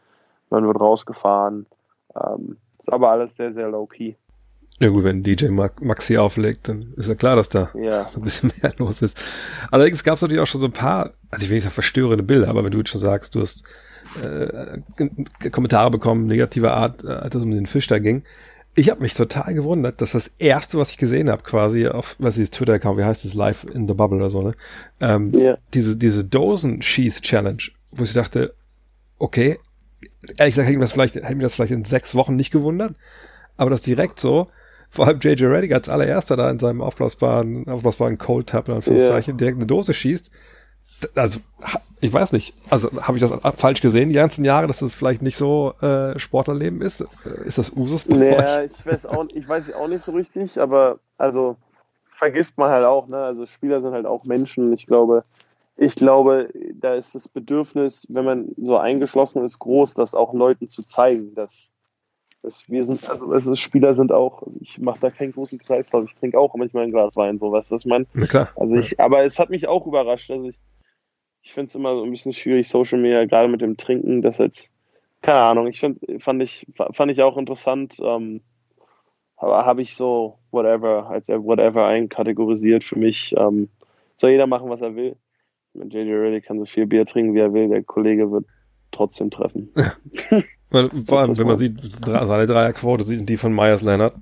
[0.48, 1.66] man wird rausgefahren.
[2.16, 4.14] Ähm, ist aber alles sehr, sehr low-key.
[4.80, 8.08] Ja gut, wenn DJ Maxi auflegt, dann ist ja klar, dass da ja.
[8.08, 9.20] so ein bisschen mehr los ist.
[9.70, 12.22] Allerdings gab es natürlich auch schon so ein paar, also ich will nicht sagen verstörende
[12.22, 13.64] Bilder, aber wenn du jetzt schon sagst, du hast
[14.22, 18.22] äh, Kommentare bekommen, negativer Art, äh, als es um den Fisch da ging,
[18.74, 22.38] ich habe mich total gewundert, dass das erste, was ich gesehen habe, quasi auf, was
[22.38, 24.54] ist Twitter-Account, wie heißt es, Live in the Bubble oder so, ne?
[25.00, 25.58] Ähm, yeah.
[25.74, 28.54] Diese, diese Dosen-Schieß-Challenge, wo ich dachte,
[29.18, 29.58] okay,
[30.36, 32.94] ehrlich gesagt, hätte mich das vielleicht, hätte mich das vielleicht in sechs Wochen nicht gewundert,
[33.56, 34.48] aber das direkt so,
[34.90, 39.32] vor allem JJ Reddick als allererster da in seinem aufblasbaren, aufblasbaren Cold Tap, in Anführungszeichen,
[39.32, 39.38] yeah.
[39.38, 40.30] direkt eine Dose schießt,
[41.14, 41.40] also
[42.00, 45.22] ich weiß nicht, also habe ich das falsch gesehen die ganzen Jahre, dass das vielleicht
[45.22, 47.04] nicht so äh, Sportlerleben ist?
[47.44, 48.72] Ist das Usus bei naja, euch?
[48.72, 51.56] ich weiß auch, ich weiß auch nicht so richtig, aber also
[52.16, 53.18] vergisst man halt auch, ne?
[53.18, 54.72] Also Spieler sind halt auch Menschen.
[54.72, 55.24] Ich glaube,
[55.76, 60.68] ich glaube, da ist das Bedürfnis, wenn man so eingeschlossen ist, groß, das auch Leuten
[60.68, 61.52] zu zeigen, dass,
[62.42, 66.04] dass wir sind, also, also Spieler sind auch, ich mache da keinen großen Kreis drauf,
[66.06, 68.06] ich trinke auch manchmal ein Glas Wein, so was das man.
[68.14, 68.48] Na klar.
[68.56, 70.58] Also ich, aber es hat mich auch überrascht, also ich
[71.48, 74.36] ich finde es immer so ein bisschen schwierig, Social Media, gerade mit dem Trinken, das
[74.36, 74.70] jetzt,
[75.22, 78.42] keine Ahnung, ich find, fand ich, fand ich auch interessant, ähm,
[79.36, 83.34] aber habe ich so whatever, als whatever einkategorisiert für mich.
[83.38, 83.70] Ähm,
[84.18, 85.16] soll jeder machen, was er will.
[85.72, 88.44] Mit JJ Reddick kann so viel Bier trinken, wie er will, der Kollege wird
[88.92, 89.72] trotzdem treffen.
[90.70, 94.14] Vor allem, wenn man sieht, seine Dreierquote sieht die von Myers Leonard.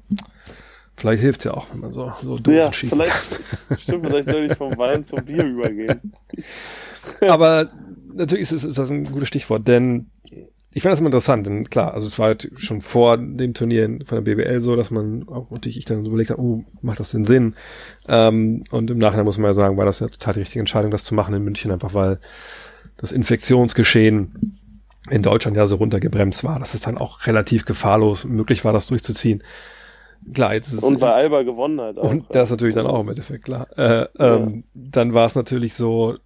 [0.96, 2.94] Vielleicht hilft es ja auch, wenn man so, so Dosen ja, schießt.
[2.94, 3.40] Vielleicht,
[3.82, 6.12] stimmt, vielleicht soll ich vom Wein zum Bier übergehen.
[7.20, 7.68] Aber
[8.14, 10.06] natürlich ist, ist, ist das ein gutes Stichwort, denn
[10.76, 13.98] ich fand das immer interessant, denn klar, also es war halt schon vor dem Turnier
[14.04, 17.00] von der BBL so, dass man auch natürlich ich dann so überlegt habe, oh, macht
[17.00, 17.54] das denn Sinn?
[18.08, 20.90] Ähm, und im Nachhinein muss man ja sagen, war das ja total die richtige Entscheidung,
[20.90, 22.18] das zu machen in München, einfach weil
[22.98, 24.58] das Infektionsgeschehen
[25.10, 28.86] in Deutschland ja so runtergebremst war, dass es dann auch relativ gefahrlos möglich war, das
[28.86, 29.42] durchzuziehen.
[30.32, 31.98] Klar, jetzt ist und bei Alba gewonnen hat.
[31.98, 32.10] Auch.
[32.10, 33.68] Und das natürlich dann auch im Endeffekt, klar.
[33.76, 34.08] Äh, ja.
[34.18, 36.16] ähm, dann war es natürlich so,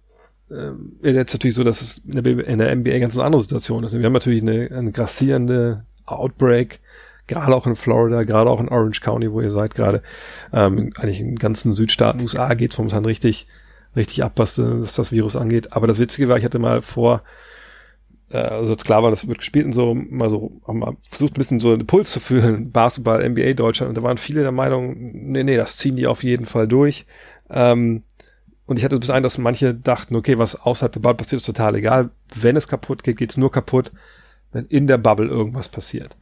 [0.49, 3.83] ähm, jetzt natürlich so, dass es in der, in der NBA ganz eine andere Situation
[3.83, 3.93] ist.
[3.93, 6.79] Wir haben natürlich eine, eine grassierende Outbreak,
[7.27, 10.01] gerade auch in Florida, gerade auch in Orange County, wo ihr seid gerade.
[10.51, 13.47] Ähm, eigentlich in ganzen Südstaaten USA geht es momentan richtig,
[13.95, 15.73] richtig ab, was, was das Virus angeht.
[15.73, 17.21] Aber das Witzige war, ich hatte mal vor,
[18.37, 21.39] also als klar war, das wird gespielt und so, mal so, haben mal versucht ein
[21.39, 23.89] bisschen so einen Puls zu fühlen, Basketball, NBA Deutschland.
[23.89, 27.05] Und da waren viele der Meinung, nee, nee, das ziehen die auf jeden Fall durch.
[27.49, 28.03] Ähm,
[28.65, 31.45] und ich hatte bis ein, dass manche dachten, okay, was außerhalb der Bubble passiert, ist
[31.45, 32.11] total egal.
[32.33, 33.91] Wenn es kaputt geht, geht es nur kaputt,
[34.53, 36.15] wenn in der Bubble irgendwas passiert.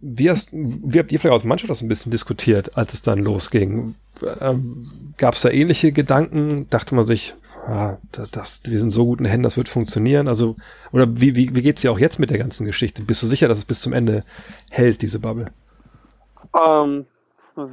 [0.00, 3.18] Wie, hast, wie habt ihr vielleicht aus Mannschaft das ein bisschen diskutiert, als es dann
[3.18, 3.94] losging?
[4.40, 6.68] Ähm, Gab es da ähnliche Gedanken?
[6.70, 7.34] Dachte man sich,
[7.66, 10.28] ah, das, das, wir sind so gut in Händen, das wird funktionieren?
[10.28, 10.56] Also,
[10.92, 13.02] oder wie, wie, wie geht's dir auch jetzt mit der ganzen Geschichte?
[13.02, 14.22] Bist du sicher, dass es bis zum Ende
[14.70, 15.46] hält, diese Bubble?
[16.58, 17.06] Ähm,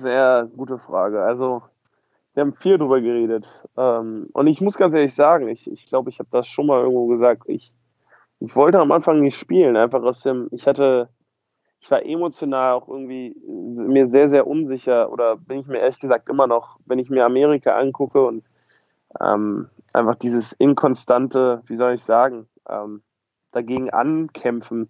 [0.02, 1.24] sehr gute Frage.
[1.24, 1.64] Also,
[2.34, 3.48] wir haben viel drüber geredet.
[3.78, 6.66] Ähm, und ich muss ganz ehrlich sagen, ich glaube, ich, glaub, ich habe das schon
[6.66, 7.44] mal irgendwo gesagt.
[7.48, 7.72] Ich,
[8.40, 11.10] ich wollte am Anfang nicht spielen, einfach aus dem, ich hatte,
[11.80, 16.30] ich war emotional auch irgendwie mir sehr, sehr unsicher oder bin ich mir ehrlich gesagt
[16.30, 18.44] immer noch, wenn ich mir Amerika angucke und
[19.22, 23.04] ähm, einfach dieses inkonstante, wie soll ich sagen, ähm,
[23.52, 24.90] dagegen ankämpfen,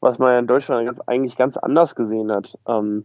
[0.00, 2.56] was man ja in Deutschland ganz, eigentlich ganz anders gesehen hat.
[2.66, 3.04] Ähm,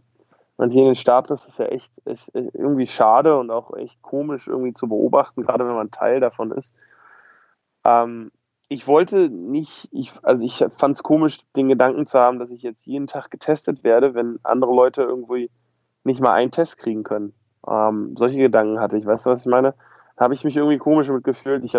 [0.56, 4.00] und hier in den Staaten ist es ja echt, echt, irgendwie schade und auch echt
[4.02, 6.72] komisch irgendwie zu beobachten, gerade wenn man Teil davon ist.
[7.84, 8.30] Ähm,
[8.68, 12.62] ich wollte nicht, ich, also ich fand es komisch, den Gedanken zu haben, dass ich
[12.62, 15.50] jetzt jeden Tag getestet werde, wenn andere Leute irgendwie
[16.04, 17.32] nicht mal einen Test kriegen können.
[17.66, 19.74] Ähm, solche Gedanken hatte ich, weißt du, was ich meine?
[20.20, 21.64] Habe ich mich irgendwie komisch mitgefühlt.
[21.64, 21.74] Ich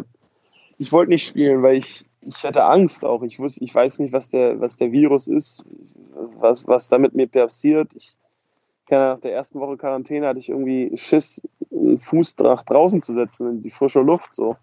[0.78, 3.22] ich wollte nicht spielen, weil ich, ich hatte Angst auch.
[3.22, 5.64] Ich wusste, ich weiß nicht, was der, was der Virus ist,
[6.40, 7.94] was, was da mit mir passiert.
[7.94, 8.18] Ich
[8.90, 13.62] nach der ersten Woche Quarantäne hatte ich irgendwie Schiss, einen Fuß draußen zu setzen in
[13.62, 14.34] die frische Luft.
[14.34, 14.58] So.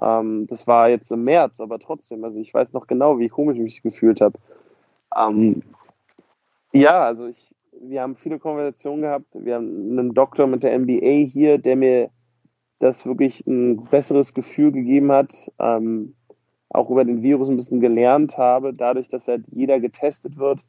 [0.00, 3.58] Ähm, das war jetzt im März, aber trotzdem, also ich weiß noch genau, wie komisch
[3.58, 4.38] ich mich gefühlt habe.
[5.16, 5.62] Ähm,
[6.72, 9.26] ja, also ich, wir haben viele Konversationen gehabt.
[9.34, 12.10] Wir haben einen Doktor mit der MBA hier, der mir
[12.80, 15.32] das wirklich ein besseres Gefühl gegeben hat.
[15.60, 16.14] Ähm,
[16.70, 20.60] auch über den Virus ein bisschen gelernt habe, dadurch, dass halt jeder getestet wird.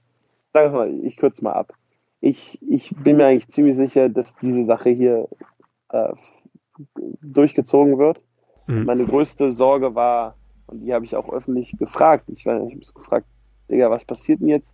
[0.51, 1.73] Sag mal, ich kürze mal ab.
[2.19, 5.27] Ich, ich bin mir eigentlich ziemlich sicher, dass diese Sache hier
[5.89, 6.13] äh,
[7.21, 8.25] durchgezogen wird.
[8.67, 8.85] Mhm.
[8.85, 10.35] Meine größte Sorge war,
[10.67, 13.27] und die habe ich auch öffentlich gefragt, ich, ich habe so gefragt,
[13.69, 14.73] Digga, was passiert denn jetzt,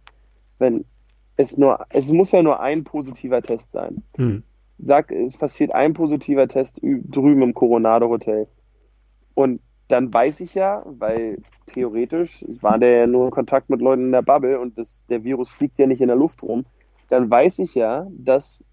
[0.60, 0.86] wenn
[1.36, 4.04] es nur, es muss ja nur ein positiver Test sein.
[4.18, 4.44] Mhm.
[4.80, 8.48] Sag, es passiert ein positiver Test drüben im Coronado Hotel.
[9.34, 14.06] Und dann weiß ich ja, weil theoretisch war der ja nur in Kontakt mit Leuten
[14.06, 16.66] in der Bubble und das, der Virus fliegt ja nicht in der Luft rum,
[17.10, 18.66] dann weiß ich ja, dass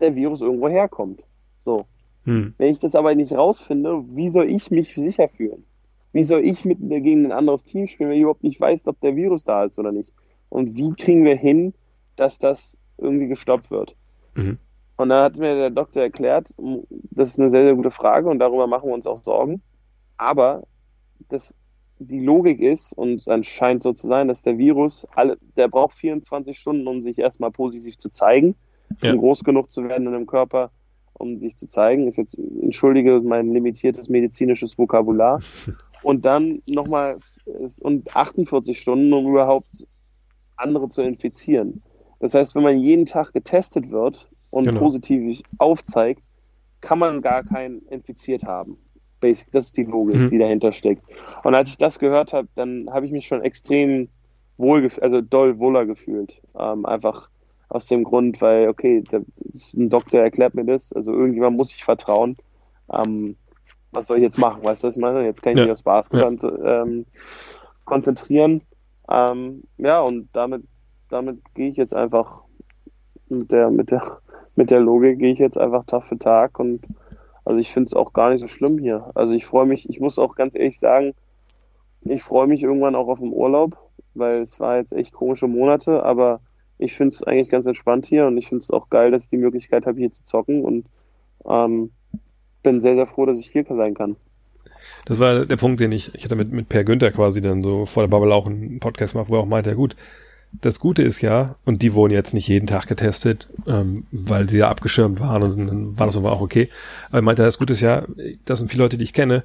[0.00, 1.24] der Virus irgendwo herkommt.
[1.58, 1.86] So.
[2.24, 2.54] Hm.
[2.58, 5.64] Wenn ich das aber nicht rausfinde, wie soll ich mich sicher fühlen?
[6.12, 9.00] Wie soll ich mit gegen ein anderes Team spielen, wenn ich überhaupt nicht weiß, ob
[9.00, 10.12] der Virus da ist oder nicht?
[10.48, 11.74] Und wie kriegen wir hin,
[12.16, 13.94] dass das irgendwie gestoppt wird?
[14.34, 14.58] Mhm.
[14.98, 16.52] Und dann hat mir der Doktor erklärt,
[17.12, 19.62] das ist eine sehr, sehr gute Frage und darüber machen wir uns auch Sorgen.
[20.16, 20.64] Aber
[21.28, 21.54] das,
[22.00, 25.96] die Logik ist, und es scheint so zu sein, dass der Virus, alle, der braucht
[25.96, 28.56] 24 Stunden, um sich erstmal positiv zu zeigen,
[29.00, 29.12] ja.
[29.12, 30.72] um groß genug zu werden in dem Körper,
[31.12, 32.08] um sich zu zeigen.
[32.08, 35.40] Ist jetzt, entschuldige mein limitiertes medizinisches Vokabular.
[36.02, 37.18] Und dann nochmal,
[37.80, 39.86] und 48 Stunden, um überhaupt
[40.56, 41.82] andere zu infizieren.
[42.20, 44.80] Das heißt, wenn man jeden Tag getestet wird und genau.
[44.80, 46.22] positiv aufzeigt,
[46.80, 48.78] kann man gar keinen infiziert haben.
[49.20, 50.30] Basic, das ist die Logik, mhm.
[50.30, 51.02] die dahinter steckt.
[51.42, 54.08] Und als ich das gehört habe, dann habe ich mich schon extrem
[54.56, 56.40] wohl, also doll wohler gefühlt.
[56.58, 57.28] Ähm, einfach
[57.68, 59.22] aus dem Grund, weil, okay, der,
[59.76, 62.36] ein Doktor erklärt mir das, also irgendjemand muss ich vertrauen.
[62.92, 63.36] Ähm,
[63.92, 64.64] was soll ich jetzt machen?
[64.64, 65.24] Weißt du, was ich meine?
[65.24, 65.64] Jetzt kann ich ja.
[65.64, 66.82] mich aufs Basketball ja.
[66.82, 67.06] ähm,
[67.84, 68.62] konzentrieren.
[69.10, 70.64] Ähm, ja, und damit,
[71.08, 72.42] damit gehe ich jetzt einfach
[73.28, 74.18] mit der, mit der,
[74.58, 76.80] mit der Logik gehe ich jetzt einfach Tag für Tag und
[77.44, 79.12] also ich finde es auch gar nicht so schlimm hier.
[79.14, 81.14] Also ich freue mich, ich muss auch ganz ehrlich sagen,
[82.02, 83.78] ich freue mich irgendwann auch auf den Urlaub,
[84.14, 86.40] weil es war jetzt echt komische Monate, aber
[86.76, 89.30] ich finde es eigentlich ganz entspannt hier und ich finde es auch geil, dass ich
[89.30, 90.86] die Möglichkeit habe, hier zu zocken und
[91.48, 91.92] ähm,
[92.64, 94.16] bin sehr, sehr froh, dass ich hier sein kann.
[95.06, 97.86] Das war der Punkt, den ich, ich hatte mit, mit Per Günther quasi dann so
[97.86, 99.94] vor der Bubble auch einen Podcast gemacht, wo er auch meinte, ja gut,
[100.52, 104.58] das Gute ist ja, und die wurden jetzt nicht jeden Tag getestet, ähm, weil sie
[104.58, 106.68] ja abgeschirmt waren und dann war das aber auch okay.
[107.08, 108.04] Aber er meinte, das Gute ist ja,
[108.44, 109.44] das sind viele Leute, die ich kenne,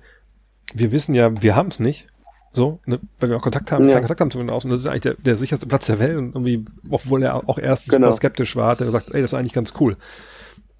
[0.73, 2.07] wir wissen ja, wir haben es nicht.
[2.55, 3.93] So, ne, weil wir auch Kontakt haben, ja.
[3.93, 4.69] keinen Kontakt haben zu außen.
[4.69, 6.17] Das ist eigentlich der, der sicherste Platz der Welt.
[6.17, 8.07] Und irgendwie, obwohl er auch erst genau.
[8.07, 9.97] super skeptisch war, hat er gesagt, ey, das ist eigentlich ganz cool.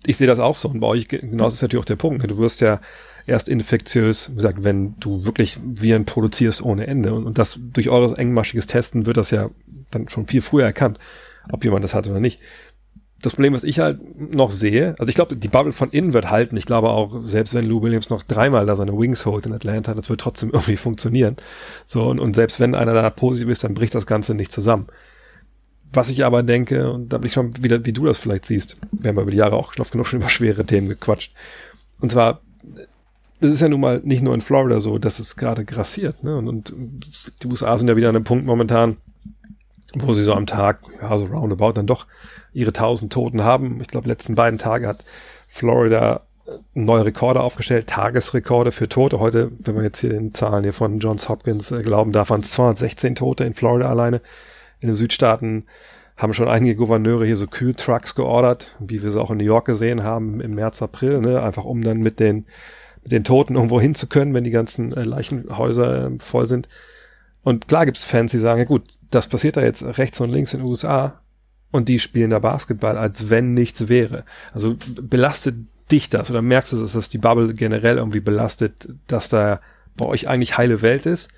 [0.05, 0.69] Ich sehe das auch so.
[0.69, 2.29] Und bei euch, genau das ist natürlich auch der Punkt.
[2.29, 2.79] Du wirst ja
[3.25, 7.13] erst infektiös, wie gesagt, wenn du wirklich Viren produzierst ohne Ende.
[7.13, 9.49] Und, und das durch eures engmaschiges Testen wird das ja
[9.91, 10.99] dann schon viel früher erkannt,
[11.51, 12.39] ob jemand das hat oder nicht.
[13.21, 14.01] Das Problem, was ich halt
[14.33, 16.57] noch sehe, also ich glaube, die Bubble von innen wird halten.
[16.57, 19.93] Ich glaube auch, selbst wenn Lou Williams noch dreimal da seine Wings holt in Atlanta,
[19.93, 21.37] das wird trotzdem irgendwie funktionieren.
[21.85, 24.87] So, und, und selbst wenn einer da positiv ist, dann bricht das Ganze nicht zusammen.
[25.93, 28.77] Was ich aber denke, und da bin ich schon wieder, wie du das vielleicht siehst,
[28.91, 31.33] wir haben über die Jahre auch oft genug schon über schwere Themen gequatscht.
[32.01, 32.41] Und zwar,
[33.43, 36.23] das ist ja nun mal nicht nur in Florida so, dass es gerade grassiert.
[36.23, 36.37] Ne?
[36.37, 36.71] Und, und
[37.43, 38.95] die USA sind ja wieder an einem Punkt momentan,
[39.95, 42.07] wo sie so am Tag, ja, so roundabout dann doch
[42.53, 43.81] ihre tausend Toten haben.
[43.81, 45.03] Ich glaube, letzten beiden Tage hat
[45.49, 46.21] Florida
[46.73, 49.19] neue Rekorde aufgestellt, Tagesrekorde für Tote.
[49.19, 52.41] Heute, wenn man jetzt hier den Zahlen hier von Johns Hopkins äh, glauben darf, waren
[52.41, 54.21] es 216 Tote in Florida alleine.
[54.79, 55.65] In den Südstaaten
[56.15, 59.65] haben schon einige Gouverneure hier so Kühltrucks geordert, wie wir sie auch in New York
[59.65, 61.43] gesehen haben im März, April, ne?
[61.43, 62.45] einfach um dann mit den,
[63.03, 66.67] mit den Toten irgendwo hin zu können, wenn die ganzen äh, Leichenhäuser äh, voll sind.
[67.43, 70.53] Und klar gibt's Fans, die sagen, ja gut, das passiert da jetzt rechts und links
[70.53, 71.21] in den USA
[71.71, 74.23] und die spielen da Basketball, als wenn nichts wäre.
[74.53, 75.55] Also belastet
[75.91, 79.59] dich das oder merkst du, dass das die Bubble generell irgendwie belastet, dass da
[79.97, 81.29] bei euch eigentlich heile Welt ist,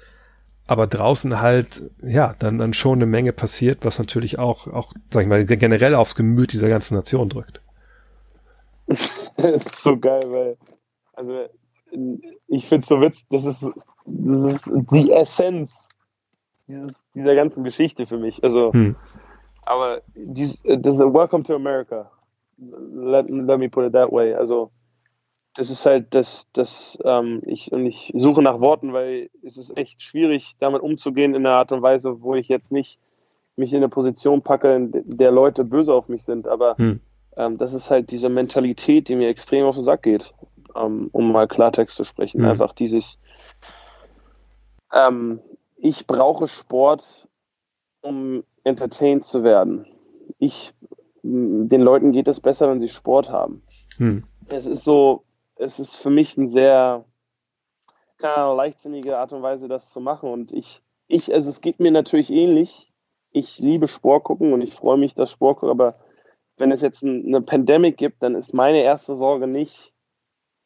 [0.68, 5.24] aber draußen halt, ja, dann, dann schon eine Menge passiert, was natürlich auch, auch, sag
[5.24, 7.62] ich mal, generell aufs Gemüt dieser ganzen Nation drückt.
[8.88, 10.58] das ist so geil, weil,
[11.16, 11.46] also,
[12.48, 13.62] ich finde so witzig, das ist,
[14.06, 15.74] das ist die Essenz
[16.68, 18.44] dieses, dieser ganzen Geschichte für mich.
[18.44, 18.96] Also, hm.
[19.64, 22.12] aber dies, das ist Welcome to America.
[22.58, 24.34] Let, let me put it that way.
[24.34, 24.72] Also,
[25.56, 29.76] das ist halt das, das ähm, ich, und ich suche nach Worten, weil es ist
[29.78, 33.00] echt schwierig, damit umzugehen in einer Art und Weise, wo ich jetzt nicht
[33.56, 36.48] mich in eine Position packe, in der Leute böse auf mich sind.
[36.48, 37.00] Aber hm.
[37.38, 40.34] ähm, das ist halt diese Mentalität, die mir extrem auf den Sack geht,
[40.76, 42.42] ähm, um mal Klartext zu sprechen.
[42.42, 42.52] Hm.
[42.52, 43.18] Einfach dieses,
[44.92, 45.40] ähm,
[45.78, 47.28] ich brauche Sport,
[48.02, 49.86] um entertained zu werden.
[50.40, 50.74] Ich,
[51.24, 53.64] den Leuten geht es besser, wenn sie Sport haben.
[53.98, 54.24] Hm.
[54.48, 55.24] Es ist so,
[55.56, 57.06] es ist für mich ein sehr
[58.18, 60.30] keine leichtsinnige Art und Weise, das zu machen.
[60.30, 62.92] Und ich, ich, also es geht mir natürlich ähnlich.
[63.32, 66.00] Ich liebe Sport gucken und ich freue mich, dass Sport gucke, aber
[66.58, 69.94] wenn es jetzt eine Pandemie gibt, dann ist meine erste Sorge nicht,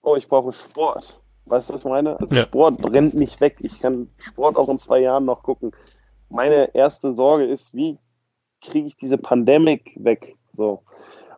[0.02, 1.20] oh, ich brauche Sport.
[1.46, 2.20] Weißt du, was ich meine?
[2.20, 2.44] Also ja.
[2.44, 3.58] Sport rennt nicht weg.
[3.60, 5.72] Ich kann Sport auch in zwei Jahren noch gucken.
[6.30, 7.98] Meine erste Sorge ist, wie
[8.62, 10.36] kriege ich diese Pandemie weg?
[10.56, 10.84] So.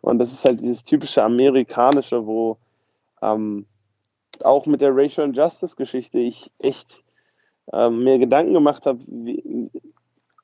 [0.02, 2.58] Und das ist halt dieses typische amerikanische, wo
[3.22, 3.66] ähm,
[4.42, 7.02] auch mit der Racial Justice Geschichte ich echt
[7.72, 9.00] ähm, mir Gedanken gemacht habe.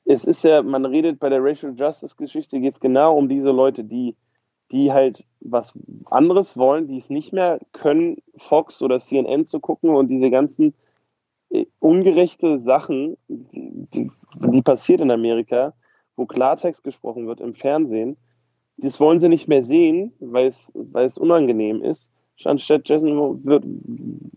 [0.05, 3.51] Es ist ja, man redet bei der Racial Justice Geschichte geht es genau um diese
[3.51, 4.15] Leute, die,
[4.71, 5.73] die halt was
[6.05, 10.73] anderes wollen, die es nicht mehr können, Fox oder CNN zu gucken und diese ganzen
[11.49, 15.73] äh, ungerechte Sachen, die, die passiert in Amerika,
[16.15, 18.17] wo Klartext gesprochen wird im Fernsehen,
[18.77, 22.09] das wollen sie nicht mehr sehen, weil es, es unangenehm ist
[22.45, 23.63] anstatt Jason wird,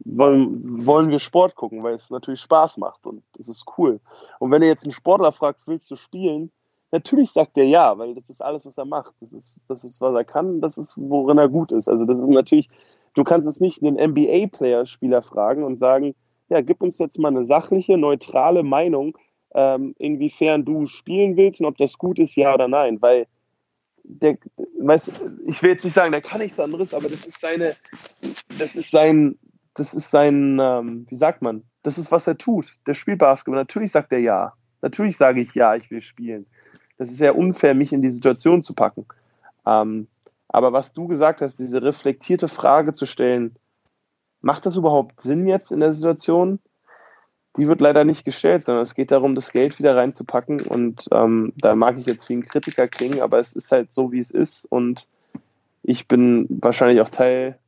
[0.04, 4.00] wollen, wollen wir Sport gucken, weil es natürlich Spaß macht und das ist cool.
[4.38, 6.50] Und wenn du jetzt einen Sportler fragst, willst du spielen?
[6.92, 9.14] Natürlich sagt er ja, weil das ist alles, was er macht.
[9.20, 11.88] Das ist, das ist, was er kann, das ist, worin er gut ist.
[11.88, 12.68] Also das ist natürlich,
[13.14, 16.14] du kannst es nicht einen NBA-Player-Spieler fragen und sagen,
[16.50, 19.16] ja, gib uns jetzt mal eine sachliche, neutrale Meinung,
[19.54, 23.26] ähm, inwiefern du spielen willst und ob das gut ist, ja oder nein, weil
[24.04, 24.36] der,
[24.78, 25.02] weiß,
[25.46, 27.76] ich will jetzt nicht sagen, der kann nichts anderes, aber das ist seine,
[28.58, 29.38] das ist sein,
[29.74, 32.66] das ist sein, ähm, wie sagt man, das ist, was er tut.
[32.86, 33.58] Der spielt Basketball.
[33.58, 34.52] Natürlich sagt er ja.
[34.82, 36.46] Natürlich sage ich ja, ich will spielen.
[37.02, 39.06] Das ist ja unfair, mich in die Situation zu packen.
[39.66, 40.08] Ähm,
[40.48, 43.56] aber was du gesagt hast, diese reflektierte Frage zu stellen,
[44.40, 46.58] macht das überhaupt Sinn jetzt in der Situation?
[47.56, 50.62] die wird leider nicht gestellt, sondern es geht darum, das Geld wieder reinzupacken.
[50.62, 54.10] Und ähm, da mag ich jetzt wie ein Kritiker klingen, aber es ist halt so,
[54.10, 54.64] wie es ist.
[54.64, 55.06] Und
[55.82, 57.58] ich bin wahrscheinlich auch Teil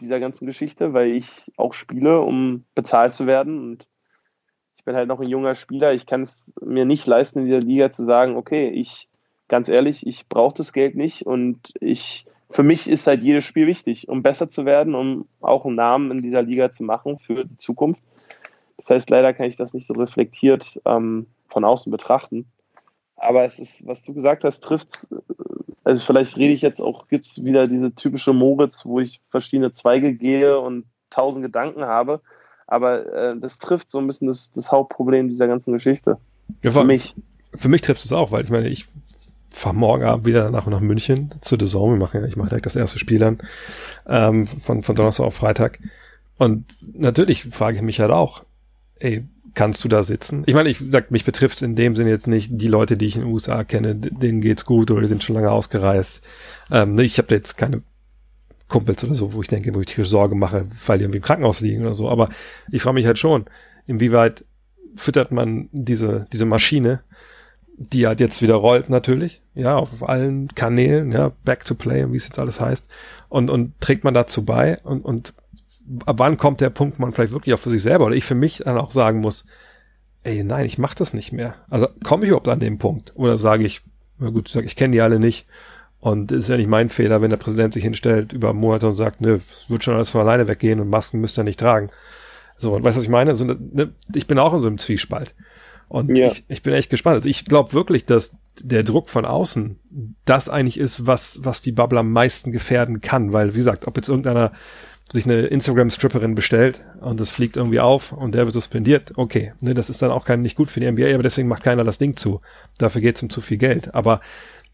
[0.00, 3.58] dieser ganzen Geschichte, weil ich auch spiele, um bezahlt zu werden.
[3.58, 3.86] Und
[4.82, 5.92] ich bin halt noch ein junger Spieler.
[5.92, 9.08] Ich kann es mir nicht leisten, in dieser Liga zu sagen, okay, ich,
[9.46, 13.68] ganz ehrlich, ich brauche das Geld nicht und ich, für mich ist halt jedes Spiel
[13.68, 17.44] wichtig, um besser zu werden, um auch einen Namen in dieser Liga zu machen für
[17.44, 18.02] die Zukunft.
[18.76, 22.46] Das heißt, leider kann ich das nicht so reflektiert ähm, von außen betrachten.
[23.14, 25.32] Aber es ist, was du gesagt hast, trifft äh,
[25.84, 29.70] also vielleicht rede ich jetzt auch, gibt es wieder diese typische Moritz, wo ich verschiedene
[29.70, 32.20] Zweige gehe und tausend Gedanken habe.
[32.72, 36.16] Aber äh, das trifft so ein bisschen das, das Hauptproblem dieser ganzen Geschichte.
[36.62, 37.14] Ja, für mich.
[37.54, 38.86] Für mich trifft es auch, weil ich meine, ich
[39.50, 41.96] fahre morgen Abend wieder nach, nach München zu The Zone.
[41.96, 43.38] Wir machen ich mache direkt das erste Spiel dann
[44.06, 45.80] ähm, von, von Donnerstag auf Freitag.
[46.38, 46.64] Und
[46.94, 48.42] natürlich frage ich mich halt auch,
[49.00, 50.44] ey, kannst du da sitzen?
[50.46, 53.04] Ich meine, ich sag, mich betrifft es in dem Sinne jetzt nicht die Leute, die
[53.04, 56.22] ich in den USA kenne, denen geht's gut oder die sind schon lange ausgereist.
[56.70, 57.82] Ähm, ich habe da jetzt keine
[58.72, 61.24] Kumpels oder so, wo ich denke, wo ich tierische Sorge mache, weil die irgendwie im
[61.24, 62.08] Krankenhaus liegen oder so.
[62.08, 62.30] Aber
[62.70, 63.44] ich frage mich halt schon,
[63.86, 64.44] inwieweit
[64.96, 67.02] füttert man diese, diese Maschine,
[67.76, 72.16] die halt jetzt wieder rollt natürlich, ja, auf allen Kanälen, ja, back to play, wie
[72.16, 72.88] es jetzt alles heißt,
[73.28, 75.34] und, und trägt man dazu bei und, und
[76.06, 78.34] ab wann kommt der Punkt, man vielleicht wirklich auch für sich selber oder ich für
[78.34, 79.44] mich dann auch sagen muss,
[80.22, 81.56] ey, nein, ich mach das nicht mehr.
[81.68, 83.12] Also komme ich überhaupt an den Punkt?
[83.16, 83.82] Oder sage ich,
[84.18, 85.46] na gut, ich, sag, ich kenne die alle nicht
[86.02, 88.96] und es ist ja nicht mein Fehler, wenn der Präsident sich hinstellt über Monate und
[88.96, 91.90] sagt, nö, es wird schon alles von alleine weggehen und Masken müsst ihr nicht tragen.
[92.56, 93.30] So, und weißt du, was ich meine?
[93.30, 95.32] Also, ne, ich bin auch in so einem Zwiespalt.
[95.88, 96.26] Und ja.
[96.26, 97.14] ich, ich bin echt gespannt.
[97.14, 99.78] Also ich glaube wirklich, dass der Druck von außen
[100.24, 103.32] das eigentlich ist, was, was die Bubble am meisten gefährden kann.
[103.32, 104.50] Weil, wie gesagt, ob jetzt irgendeiner
[105.12, 109.74] sich eine Instagram-Stripperin bestellt und das fliegt irgendwie auf und der wird suspendiert, okay, ne,
[109.74, 111.98] das ist dann auch kein, nicht gut für die NBA, aber deswegen macht keiner das
[111.98, 112.40] Ding zu.
[112.78, 113.94] Dafür geht es um zu viel Geld.
[113.94, 114.20] Aber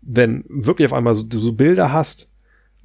[0.03, 2.29] wenn wirklich auf einmal so, du so Bilder hast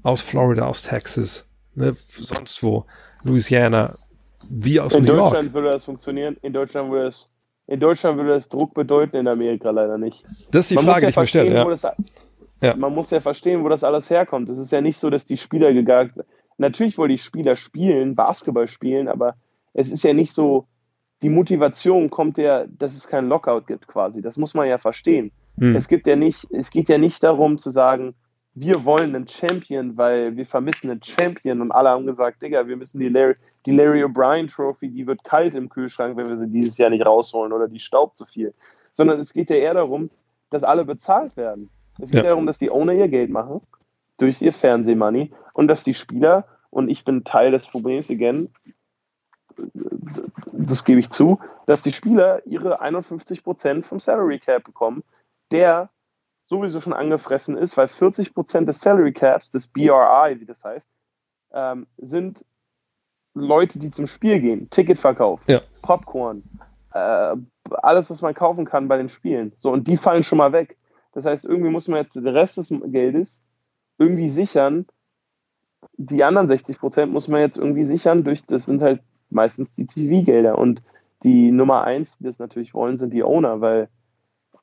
[0.03, 2.85] aus Florida, aus Texas, ne, sonst wo,
[3.23, 3.95] Louisiana,
[4.49, 5.19] wie aus in New York.
[5.19, 7.29] In Deutschland würde das funktionieren, in Deutschland würde es
[7.65, 10.25] in Deutschland würde das Druck bedeuten, in Amerika leider nicht.
[10.51, 11.53] Das ist die man Frage, ja die ich mir stelle.
[11.53, 11.93] Ja.
[12.61, 12.75] ja.
[12.75, 14.49] Man muss ja verstehen, wo das alles herkommt.
[14.49, 16.11] Es ist ja nicht so, dass die Spieler gegangen
[16.57, 19.35] natürlich wollen die Spieler spielen, Basketball spielen, aber
[19.73, 20.67] es ist ja nicht so,
[21.21, 24.21] die Motivation kommt ja, dass es keinen Lockout gibt quasi.
[24.21, 25.31] Das muss man ja verstehen.
[25.59, 25.75] Hm.
[25.75, 28.15] Es gibt ja nicht, es geht ja nicht darum zu sagen,
[28.55, 32.77] wir wollen einen Champion, weil wir vermissen einen Champion und alle haben gesagt, Digga, wir
[32.77, 33.35] müssen die Larry,
[33.65, 37.05] die Larry O'Brien Trophy, die wird kalt im Kühlschrank, wenn wir sie dieses Jahr nicht
[37.05, 38.53] rausholen oder die staubt zu viel.
[38.91, 40.11] Sondern es geht ja eher darum,
[40.51, 41.69] dass alle bezahlt werden.
[41.99, 42.29] Es geht ja.
[42.29, 43.61] darum, dass die Owner ihr Geld machen
[44.17, 48.49] durch ihr Fernsehmoney und dass die Spieler, und ich bin Teil des Problems, again,
[50.51, 55.03] das gebe ich zu, dass die Spieler ihre 51% vom Salary Cap bekommen,
[55.53, 55.89] der
[56.47, 60.85] sowieso schon angefressen ist, weil 40% des Salary Caps, des BRI, wie das heißt,
[61.53, 62.43] ähm, sind
[63.33, 65.61] Leute, die zum Spiel gehen, Ticketverkauf, ja.
[65.81, 66.43] Popcorn,
[66.93, 67.35] äh,
[67.71, 69.53] alles, was man kaufen kann bei den Spielen.
[69.57, 70.77] So, und die fallen schon mal weg.
[71.13, 73.41] Das heißt, irgendwie muss man jetzt den Rest des Geldes
[73.97, 74.85] irgendwie sichern.
[75.97, 80.57] Die anderen 60% muss man jetzt irgendwie sichern durch, das sind halt meistens die TV-Gelder.
[80.57, 80.81] Und
[81.23, 83.89] die Nummer eins, die das natürlich wollen, sind die Owner, weil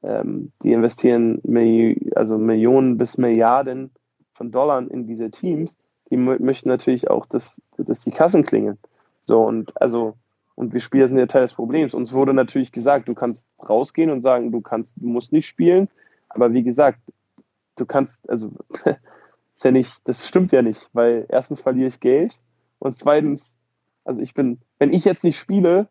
[0.02, 3.90] ähm, die investieren Milli also Millionen bis Milliarden
[4.34, 5.76] von Dollar in diese Teams.
[6.10, 8.78] Die möchten natürlich auch, dass, dass die Kassen klingeln.
[9.26, 10.14] So und also
[10.56, 11.94] und wir Spieler sind ja Teil des Problems.
[11.94, 15.88] Uns wurde natürlich gesagt, du kannst rausgehen und sagen, du kannst, du musst nicht spielen.
[16.28, 16.98] Aber wie gesagt,
[17.76, 18.50] du kannst, also
[18.84, 22.38] ist ja nicht, das stimmt ja nicht, weil erstens verliere ich Geld
[22.78, 23.42] und zweitens,
[24.04, 25.88] also ich bin, wenn ich jetzt nicht spiele,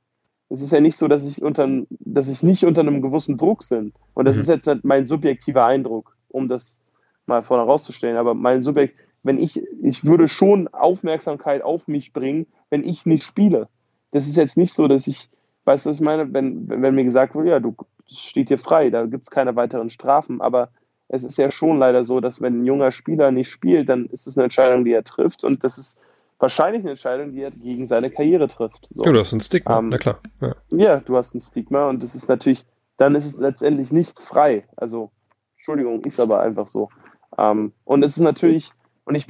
[0.49, 3.67] es ist ja nicht so, dass ich unter, dass ich nicht unter einem gewissen Druck
[3.69, 3.93] bin.
[4.13, 4.41] Und das mhm.
[4.41, 6.79] ist jetzt nicht mein subjektiver Eindruck, um das
[7.27, 8.17] mal vorne rauszustellen.
[8.17, 13.23] Aber mein Subjekt, wenn ich, ich würde schon Aufmerksamkeit auf mich bringen, wenn ich nicht
[13.23, 13.67] spiele.
[14.11, 15.29] Das ist jetzt nicht so, dass ich,
[15.65, 17.75] weißt du, was ich meine, wenn, wenn mir gesagt wird, ja, du
[18.07, 20.69] steht hier frei, da gibt es keine weiteren Strafen, aber
[21.09, 24.25] es ist ja schon leider so, dass wenn ein junger Spieler nicht spielt, dann ist
[24.25, 25.97] es eine Entscheidung, die er trifft und das ist
[26.39, 28.87] wahrscheinlich eine Entscheidung, die er gegen seine Karriere trifft.
[28.91, 29.05] So.
[29.05, 30.19] Ja, du hast ein Stigma, ähm, na klar.
[30.41, 30.55] Ja.
[30.69, 30.99] ja.
[31.01, 32.65] du hast ein Stigma und das ist natürlich,
[32.97, 34.63] dann ist es letztendlich nicht frei.
[34.75, 35.11] Also,
[35.57, 36.89] Entschuldigung, ist aber einfach so.
[37.37, 38.71] Ähm, und es ist natürlich,
[39.05, 39.27] und ich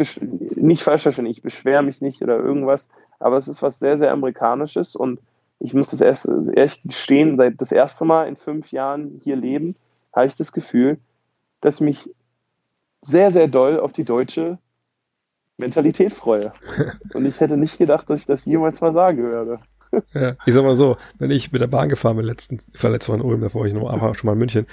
[0.56, 2.88] nicht falsch verstehen, ich beschwere mich nicht oder irgendwas,
[3.20, 5.20] aber es ist was sehr, sehr Amerikanisches und
[5.60, 9.76] ich muss das erst ehrlich gestehen, seit das erste Mal in fünf Jahren hier leben,
[10.14, 11.00] habe ich das Gefühl,
[11.60, 12.10] dass mich
[13.02, 14.58] sehr, sehr doll auf die deutsche
[15.60, 16.54] Mentalität freue.
[17.14, 19.60] Und ich hätte nicht gedacht, dass ich das jemals mal sagen würde.
[20.14, 23.16] Ja, ich sag mal so, wenn ich mit der Bahn gefahren bin, letzten, war Mal
[23.16, 24.68] in Ulm, da war ich noch aber schon mal in München,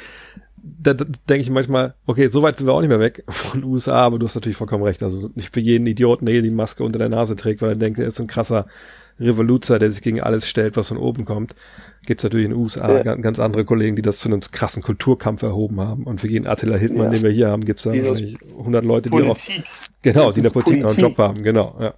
[0.79, 3.61] da, da denke ich manchmal, okay, so weit sind wir auch nicht mehr weg von
[3.61, 5.03] den USA, aber du hast natürlich vollkommen recht.
[5.03, 7.99] Also nicht für jeden Idioten, der die Maske unter der Nase trägt, weil er denkt,
[7.99, 8.67] er ist so ein krasser
[9.19, 11.55] Revoluzer, der sich gegen alles stellt, was von oben kommt.
[12.07, 13.15] Gibt es natürlich in den USA ja.
[13.17, 16.05] ganz andere Kollegen, die das zu einem krassen Kulturkampf erhoben haben.
[16.05, 17.11] Und für jeden Attila Hildmann, ja.
[17.11, 19.65] den wir hier haben, gibt es da wahrscheinlich 100 Leute, die Politik.
[19.65, 21.95] auch, genau, das die in der Politik, Politik noch einen Job haben, genau, ja.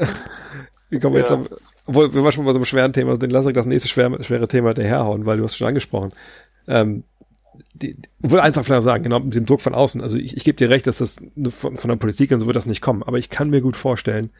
[0.90, 1.32] Wie kommen wir jetzt,
[1.86, 4.22] obwohl wir waren schon bei so einem schweren Thema, den lass ich das nächste schwere,
[4.24, 6.12] schwere Thema daherhauen, weil du hast schon angesprochen.
[6.68, 7.04] Ähm,
[7.74, 10.00] die, die, will einfach vielleicht sagen, genau, mit dem Druck von außen.
[10.00, 11.16] Also ich, ich gebe dir recht, dass das
[11.50, 13.02] von, von der Politik und so wird das nicht kommen.
[13.02, 14.30] Aber ich kann mir gut vorstellen,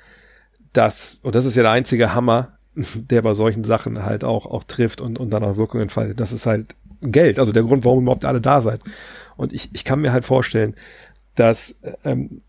[0.72, 4.64] dass, und das ist ja der einzige Hammer, der bei solchen Sachen halt auch, auch
[4.64, 6.20] trifft und, und dann auch Wirkungen entfaltet.
[6.20, 8.80] Das ist halt Geld, also der Grund, warum überhaupt alle da seid.
[9.36, 10.74] Und ich, ich kann mir halt vorstellen,
[11.36, 12.40] dass ähm,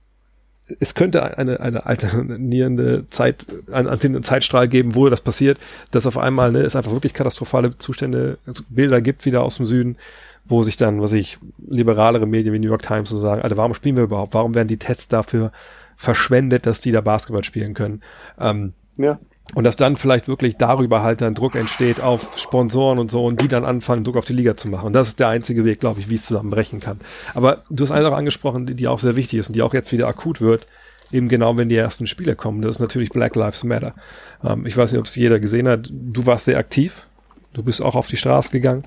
[0.80, 5.58] es könnte eine, eine alternierende Zeit, einen alternierenden Zeitstrahl geben, wo das passiert,
[5.92, 8.38] dass auf einmal ne, es einfach wirklich katastrophale Zustände,
[8.70, 9.98] Bilder gibt wieder aus dem Süden,
[10.46, 13.74] wo sich dann, was ich, liberalere Medien wie New York Times so sagen, Alter, warum
[13.74, 14.34] spielen wir überhaupt?
[14.34, 15.52] Warum werden die Tests dafür
[15.96, 18.02] verschwendet, dass die da Basketball spielen können?
[18.40, 19.20] Ähm, ja.
[19.56, 23.42] Und dass dann vielleicht wirklich darüber halt dann Druck entsteht auf Sponsoren und so und
[23.42, 24.88] die dann anfangen, Druck auf die Liga zu machen.
[24.88, 27.00] Und das ist der einzige Weg, glaube ich, wie es zusammenbrechen kann.
[27.34, 29.74] Aber du hast eine Sache angesprochen, die, die auch sehr wichtig ist und die auch
[29.74, 30.68] jetzt wieder akut wird,
[31.12, 32.62] eben genau, wenn die ersten Spiele kommen.
[32.62, 33.96] Das ist natürlich Black Lives Matter.
[34.44, 35.90] Ähm, ich weiß nicht, ob es jeder gesehen hat.
[35.92, 37.06] Du warst sehr aktiv.
[37.54, 38.84] Du bist auch auf die Straße gegangen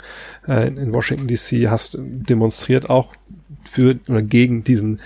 [0.47, 3.13] äh, in, in Washington DC, hast demonstriert auch
[3.69, 5.01] für oder gegen diesen,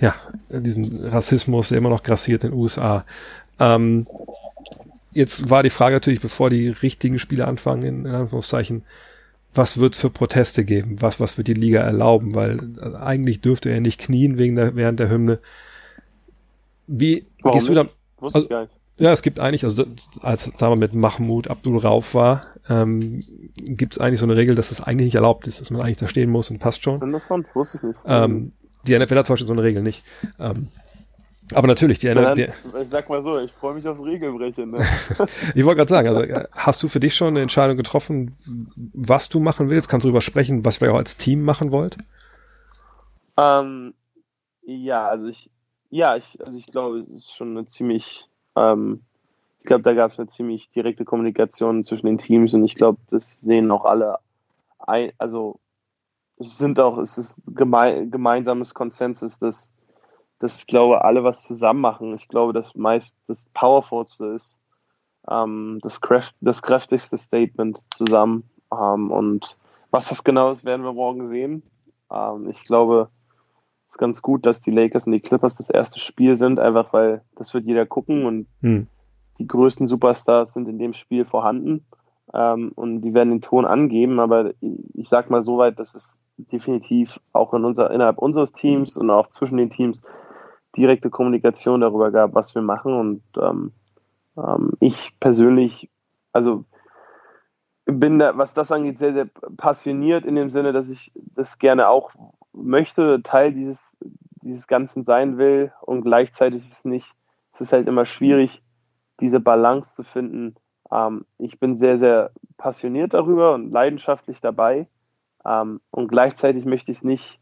[0.00, 0.14] ja,
[0.50, 3.04] diesen Rassismus, der immer noch grassiert in den USA.
[3.60, 4.06] Ähm,
[5.16, 8.84] jetzt war die Frage natürlich, bevor die richtigen Spiele anfangen, in, in Anführungszeichen,
[9.54, 11.00] was wird für Proteste geben?
[11.00, 12.34] Was, was wird die Liga erlauben?
[12.34, 15.38] Weil äh, eigentlich dürfte er nicht knien wegen der, während der Hymne.
[16.86, 17.88] Wie Warum gehst du dann?
[18.20, 18.48] Also,
[18.98, 19.84] ja, es gibt eigentlich, also
[20.22, 23.24] als wir mit Mahmoud Abdul Rauf war, ähm,
[23.56, 25.82] gibt es eigentlich so eine Regel, dass es das eigentlich nicht erlaubt ist, dass man
[25.82, 27.02] eigentlich da stehen muss und passt schon.
[27.02, 27.98] Interessant, wusste ich nicht.
[28.06, 28.52] Ähm,
[28.86, 30.02] die NFL hat zum Beispiel so eine Regel nicht.
[30.38, 30.68] Ähm,
[31.54, 32.52] aber natürlich, die NFL.
[32.82, 34.72] Ich sag mal so, ich freue mich aufs Regelbrechen.
[34.72, 34.78] Ne?
[35.54, 38.36] ich wollte gerade sagen, also hast du für dich schon eine Entscheidung getroffen,
[38.94, 39.88] was du machen willst?
[39.88, 41.96] Kannst du darüber sprechen, was wir auch als Team machen wollt?
[43.36, 43.94] Ähm,
[44.62, 45.50] ja, also ich,
[45.90, 48.26] ja, ich, also ich glaube, es ist schon eine ziemlich,
[48.56, 49.02] ähm,
[49.60, 52.98] ich glaube, da gab es eine ziemlich direkte Kommunikation zwischen den Teams und ich glaube,
[53.10, 54.18] das sehen auch alle
[54.78, 55.60] ein, also
[56.38, 59.70] es sind auch, es ist geme gemeinsames Konsensus, dass,
[60.38, 62.14] dass ich glaube, alle was zusammen machen.
[62.14, 64.58] Ich glaube, dass meist das Powerfulste ist,
[65.28, 68.44] ähm, das, Kraft, das kräftigste Statement zusammen.
[68.72, 69.56] Ähm, und
[69.90, 71.62] was das genau ist, werden wir morgen sehen.
[72.12, 73.08] Ähm, ich glaube,
[73.86, 76.92] es ist ganz gut, dass die Lakers und die Clippers das erste Spiel sind, einfach
[76.92, 78.88] weil das wird jeder gucken und hm.
[79.38, 81.86] die größten Superstars sind in dem Spiel vorhanden.
[82.34, 86.18] Ähm, und die werden den Ton angeben, aber ich sag mal so weit, dass es
[86.36, 90.02] definitiv auch in unser, innerhalb unseres Teams und auch zwischen den Teams
[90.76, 92.94] direkte Kommunikation darüber gab, was wir machen.
[92.94, 93.72] Und ähm,
[94.36, 95.90] ähm, ich persönlich,
[96.32, 96.64] also
[97.86, 101.88] bin da, was das angeht, sehr, sehr passioniert in dem Sinne, dass ich das gerne
[101.88, 102.10] auch
[102.52, 103.78] möchte, Teil dieses,
[104.42, 107.14] dieses Ganzen sein will und gleichzeitig ist es nicht,
[107.52, 108.62] es ist halt immer schwierig,
[109.20, 110.56] diese Balance zu finden.
[110.90, 114.88] Ähm, ich bin sehr, sehr passioniert darüber und leidenschaftlich dabei
[115.44, 117.38] ähm, und gleichzeitig möchte ich nicht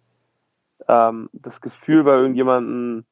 [0.89, 3.07] ähm, das Gefühl bei irgendjemandem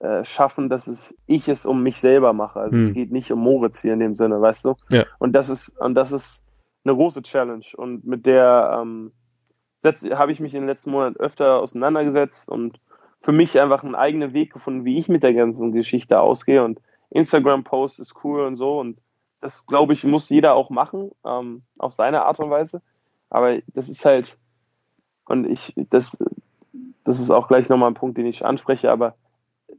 [0.00, 2.60] äh, schaffen, dass es ich es um mich selber mache.
[2.60, 2.84] Also hm.
[2.84, 4.76] es geht nicht um Moritz hier in dem Sinne, weißt du?
[4.90, 5.04] Ja.
[5.18, 6.44] Und das ist und das ist
[6.84, 9.12] eine große Challenge und mit der ähm,
[9.84, 12.78] habe ich mich in den letzten Monaten öfter auseinandergesetzt und
[13.20, 16.80] für mich einfach einen eigenen Weg gefunden, wie ich mit der ganzen Geschichte ausgehe und
[17.10, 18.98] Instagram-Post ist cool und so und
[19.40, 22.82] das glaube ich muss jeder auch machen ähm, auf seine Art und Weise,
[23.30, 24.36] aber das ist halt
[25.24, 26.16] und ich das
[27.04, 29.16] das ist auch gleich nochmal ein Punkt, den ich anspreche, aber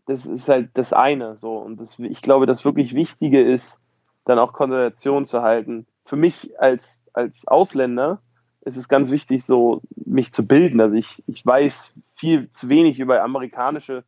[0.06, 1.58] das ist halt das eine so.
[1.58, 3.80] Und das, ich glaube, das wirklich Wichtige ist,
[4.26, 5.86] dann auch Konzentration zu halten.
[6.06, 8.22] Für mich als, als Ausländer
[8.62, 10.82] ist es ganz wichtig, so mich zu bilden.
[10.82, 14.04] Also ich, ich weiß viel zu wenig über amerikanische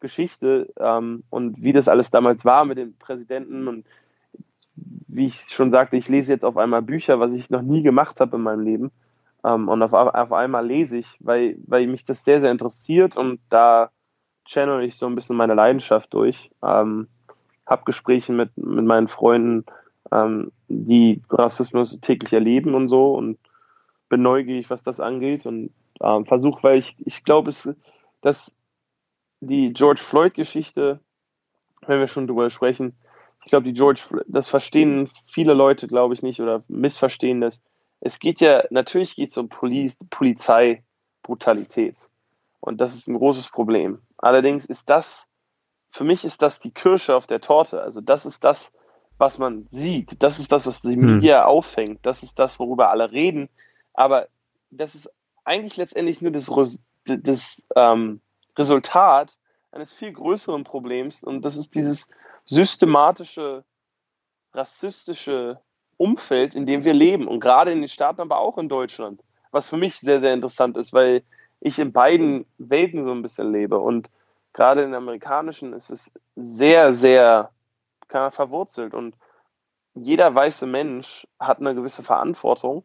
[0.00, 3.86] Geschichte ähm, und wie das alles damals war mit dem Präsidenten und
[4.74, 8.20] wie ich schon sagte, ich lese jetzt auf einmal Bücher, was ich noch nie gemacht
[8.20, 8.90] habe in meinem Leben.
[9.44, 13.40] Ähm, und auf, auf einmal lese ich, weil, weil mich das sehr, sehr interessiert und
[13.50, 13.90] da
[14.44, 16.50] channel ich so ein bisschen meine Leidenschaft durch.
[16.62, 17.08] Ähm,
[17.66, 19.64] hab Gespräche mit, mit meinen Freunden,
[20.10, 23.38] ähm, die Rassismus täglich erleben und so und
[24.08, 25.70] bin neugierig, was das angeht und
[26.00, 27.52] ähm, versuche, weil ich, ich glaube,
[28.20, 28.54] dass
[29.40, 31.00] die George Floyd-Geschichte,
[31.86, 32.94] wenn wir schon drüber sprechen,
[33.44, 37.60] ich glaube, die George, das verstehen viele Leute, glaube ich, nicht oder missverstehen das.
[38.00, 41.96] Es geht ja, natürlich geht es um Poliz Polizeibrutalität.
[42.60, 43.98] Und das ist ein großes Problem.
[44.22, 45.26] Allerdings ist das,
[45.90, 47.82] für mich ist das die Kirsche auf der Torte.
[47.82, 48.72] Also das ist das,
[49.18, 50.22] was man sieht.
[50.22, 50.96] Das ist das, was die.
[50.96, 51.48] Media hm.
[51.48, 52.06] auffängt.
[52.06, 53.50] Das ist das, worüber alle reden.
[53.92, 54.28] Aber
[54.70, 55.10] das ist
[55.44, 56.50] eigentlich letztendlich nur das,
[57.04, 58.20] das ähm,
[58.56, 59.36] Resultat
[59.72, 61.22] eines viel größeren Problems.
[61.22, 62.08] Und das ist dieses
[62.44, 63.64] systematische,
[64.54, 65.60] rassistische
[65.96, 67.26] Umfeld, in dem wir leben.
[67.26, 69.20] Und gerade in den Staaten, aber auch in Deutschland.
[69.50, 71.24] Was für mich sehr, sehr interessant ist, weil
[71.64, 73.78] ich in beiden Welten so ein bisschen lebe.
[73.78, 74.10] Und
[74.52, 77.50] gerade in den amerikanischen ist es sehr, sehr
[78.08, 78.94] verwurzelt.
[78.94, 79.16] Und
[79.94, 82.84] jeder weiße Mensch hat eine gewisse Verantwortung,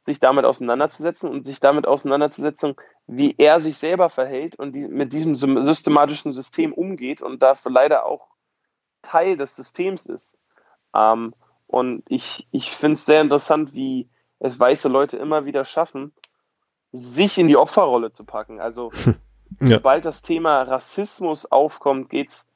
[0.00, 2.76] sich damit auseinanderzusetzen und sich damit auseinanderzusetzen,
[3.06, 8.28] wie er sich selber verhält und mit diesem systematischen System umgeht und dafür leider auch
[9.02, 10.38] Teil des Systems ist.
[10.94, 11.34] Ähm,
[11.66, 16.12] und ich, ich finde es sehr interessant, wie es weiße Leute immer wieder schaffen,
[17.00, 18.60] sich in die Opferrolle zu packen.
[18.60, 18.90] Also
[19.60, 19.76] ja.
[19.76, 22.46] sobald das Thema Rassismus aufkommt, geht's,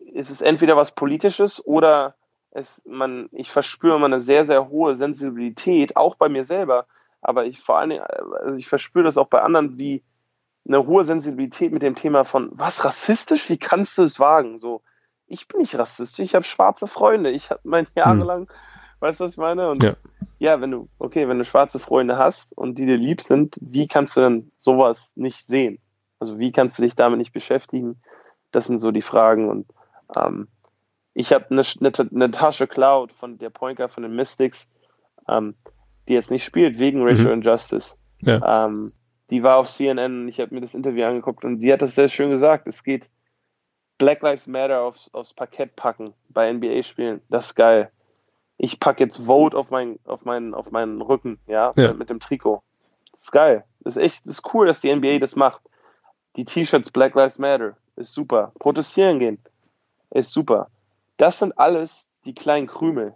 [0.00, 2.14] ist es entweder was Politisches oder
[2.52, 6.86] es, man, ich verspüre immer eine sehr, sehr hohe Sensibilität, auch bei mir selber,
[7.20, 10.02] aber ich vor allen Dingen, also ich verspüre das auch bei anderen, wie
[10.66, 14.58] eine hohe Sensibilität mit dem Thema von, was rassistisch, wie kannst du es wagen?
[14.58, 14.82] So,
[15.26, 18.54] ich bin nicht rassistisch, ich habe schwarze Freunde, ich habe mein jahrelang, hm.
[19.00, 19.68] Weißt du, was ich meine?
[19.68, 19.94] Und ja
[20.40, 23.86] ja, wenn du, okay, wenn du schwarze Freunde hast und die dir lieb sind, wie
[23.86, 25.78] kannst du denn sowas nicht sehen?
[26.18, 28.00] Also wie kannst du dich damit nicht beschäftigen?
[28.50, 29.50] Das sind so die Fragen.
[29.50, 29.66] Und
[30.16, 30.48] ähm,
[31.12, 34.66] ich habe eine, eine, eine, Tasche Cloud von der Pointer von den Mystics,
[35.28, 35.54] ähm,
[36.08, 37.42] die jetzt nicht spielt wegen Racial mhm.
[37.42, 37.94] Injustice.
[38.22, 38.66] Ja.
[38.66, 38.86] Ähm,
[39.28, 42.08] die war auf CNN, ich habe mir das Interview angeguckt und sie hat das sehr
[42.08, 42.66] schön gesagt.
[42.66, 43.04] Es geht
[43.98, 47.20] Black Lives Matter aufs, aufs Parkett packen bei NBA-Spielen.
[47.28, 47.90] Das ist geil
[48.62, 51.94] ich packe jetzt Vote auf meinen, auf meinen, auf meinen Rücken, ja, ja.
[51.94, 52.62] Mit, dem Trikot.
[53.12, 53.64] Das ist geil.
[53.80, 55.62] Das ist echt, das ist cool, dass die NBA das macht.
[56.36, 58.52] Die T-Shirts Black Lives Matter ist super.
[58.58, 59.38] Protestieren gehen
[60.10, 60.68] ist super.
[61.16, 63.14] Das sind alles die kleinen Krümel.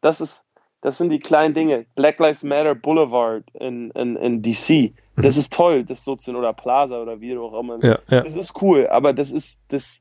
[0.00, 0.44] Das ist,
[0.80, 1.86] das sind die kleinen Dinge.
[1.94, 4.92] Black Lives Matter Boulevard in, in, in DC.
[5.16, 5.40] Das mhm.
[5.40, 7.82] ist toll, das so zu, oder Plaza oder wie auch immer.
[7.82, 8.22] Ja, ja.
[8.22, 9.96] Das ist cool, aber das ist, das,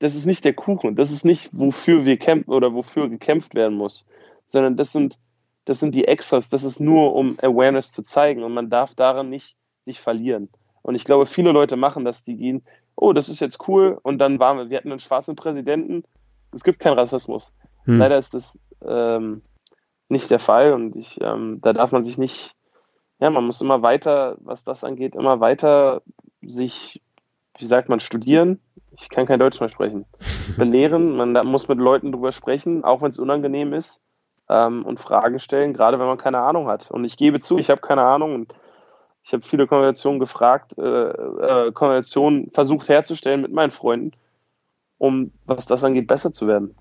[0.00, 0.96] das ist nicht der Kuchen.
[0.96, 4.04] Das ist nicht, wofür wir kämpfen oder wofür gekämpft werden muss
[4.50, 5.18] sondern das sind
[5.66, 9.28] das sind die Extras, das ist nur, um Awareness zu zeigen und man darf daran
[9.28, 10.48] nicht sich verlieren.
[10.82, 12.64] Und ich glaube, viele Leute machen das, die gehen,
[12.96, 16.02] oh, das ist jetzt cool und dann waren wir, wir hatten einen schwarzen Präsidenten,
[16.52, 17.52] es gibt keinen Rassismus.
[17.84, 17.98] Hm.
[17.98, 19.42] Leider ist das ähm,
[20.08, 22.56] nicht der Fall und ich, ähm, da darf man sich nicht,
[23.20, 26.02] ja, man muss immer weiter, was das angeht, immer weiter
[26.42, 27.00] sich,
[27.60, 28.60] wie sagt man, studieren.
[28.96, 30.04] Ich kann kein Deutsch mehr sprechen.
[30.56, 34.00] Belehren, man muss mit Leuten drüber sprechen, auch wenn es unangenehm ist
[34.48, 36.90] ähm, und Fragen stellen, gerade wenn man keine Ahnung hat.
[36.90, 38.54] Und ich gebe zu, ich habe keine Ahnung und
[39.22, 44.12] ich habe viele Konversationen gefragt, äh, äh, Konversationen versucht herzustellen mit meinen Freunden,
[44.98, 46.74] um, was das angeht, besser zu werden.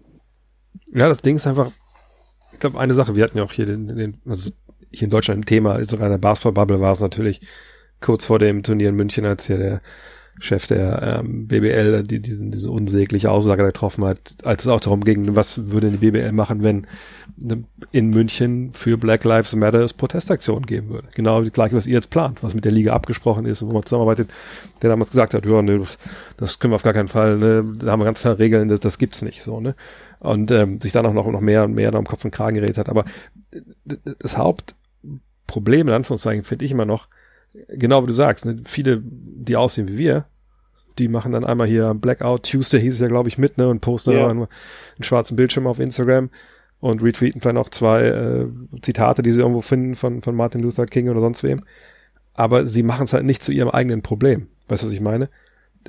[0.91, 1.71] Ja, das Ding ist einfach,
[2.51, 4.51] ich glaube, eine Sache, wir hatten ja auch hier den, den also
[4.91, 7.41] hier in Deutschland ein Thema, sogar in der Basketball-Bubble war es natürlich
[8.01, 9.81] kurz vor dem Turnier in München, als hier der
[10.39, 15.03] Chef der ähm, BBL die, diesen, diese unsägliche Aussage getroffen hat, als es auch darum
[15.03, 16.87] ging, was würde die BBL machen, wenn
[17.37, 21.09] ne, in München für Black Lives Matter es Protestaktionen geben würde.
[21.13, 23.83] Genau gleich, was ihr jetzt plant, was mit der Liga abgesprochen ist und wo man
[23.83, 24.29] zusammenarbeitet,
[24.81, 25.83] der damals gesagt hat, ja, ne,
[26.37, 28.79] das können wir auf gar keinen Fall, ne, da haben wir ganz klar Regeln, das,
[28.79, 29.75] das gibt's nicht so, ne?
[30.19, 32.55] Und ähm, sich dann auch noch, noch mehr und mehr da um Kopf und Kragen
[32.55, 32.89] geredet hat.
[32.89, 33.05] Aber
[34.19, 37.07] das Hauptproblem, in Anführungszeichen, finde ich immer noch,
[37.67, 40.25] genau wie du sagst, ne, viele, die aussehen wie wir,
[40.97, 43.81] die machen dann einmal hier Blackout Tuesday hieß es ja, glaube ich, mit, ne, und
[43.81, 44.27] posten yeah.
[44.27, 44.47] dann einen
[45.01, 46.29] schwarzen Bildschirm auf Instagram
[46.79, 48.47] und retweeten vielleicht noch zwei äh,
[48.81, 51.63] Zitate, die sie irgendwo finden von, von Martin Luther King oder sonst wem.
[52.35, 54.47] Aber sie machen es halt nicht zu ihrem eigenen Problem.
[54.67, 55.29] Weißt du, was ich meine?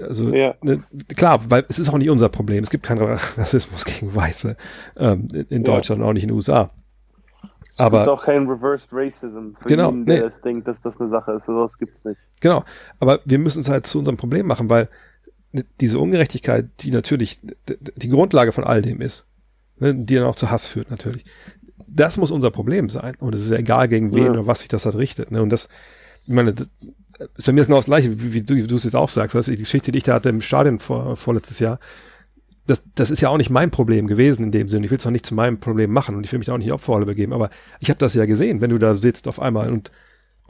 [0.01, 0.55] Also ja.
[0.63, 0.83] ne,
[1.17, 2.63] klar, weil es ist auch nicht unser Problem.
[2.63, 3.03] Es gibt keinen
[3.37, 4.57] Rassismus gegen Weiße
[4.97, 6.05] ähm, in, in Deutschland ja.
[6.05, 6.71] und auch nicht in den USA.
[7.77, 10.27] Aber, es gibt auch kein Reversed Racism für genau, jeden, der nee.
[10.27, 11.47] es denkt, dass das eine Sache ist.
[11.47, 12.21] Sowas gibt es nicht.
[12.41, 12.63] Genau,
[12.99, 14.89] aber wir müssen es halt zu unserem Problem machen, weil
[15.81, 17.41] diese Ungerechtigkeit, die natürlich
[17.97, 19.27] die Grundlage von all dem ist,
[19.79, 21.25] ne, die dann auch zu Hass führt natürlich,
[21.87, 23.17] das muss unser Problem sein.
[23.19, 24.31] Und es ist ja egal, gegen wen ja.
[24.31, 25.31] oder was sich das halt richtet.
[25.31, 25.43] Ne?
[25.43, 25.69] Und das,
[26.27, 26.71] ich meine, das
[27.37, 29.35] ist bei mir genau das Gleiche, wie, wie du, es jetzt auch sagst.
[29.35, 31.81] Weißt du, die Geschichte, die ich da hatte im Stadion vor, vorletztes Jahr,
[32.67, 34.85] das, das ist ja auch nicht mein Problem gewesen in dem Sinne.
[34.85, 36.59] Ich will es auch nicht zu meinem Problem machen und ich will mich da auch
[36.59, 37.33] nicht Opferrolle begeben.
[37.33, 37.51] Aber
[37.81, 39.91] ich habe das ja gesehen, wenn du da sitzt auf einmal und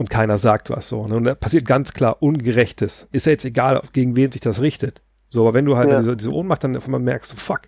[0.01, 1.07] und keiner sagt was so.
[1.07, 1.15] Ne?
[1.15, 3.07] Und da passiert ganz klar Ungerechtes.
[3.13, 5.03] Ist ja jetzt egal, gegen wen sich das richtet.
[5.29, 5.99] So, aber wenn du halt ja.
[5.99, 7.63] diese, diese Ohnmacht dann auf einmal merkst, fuck,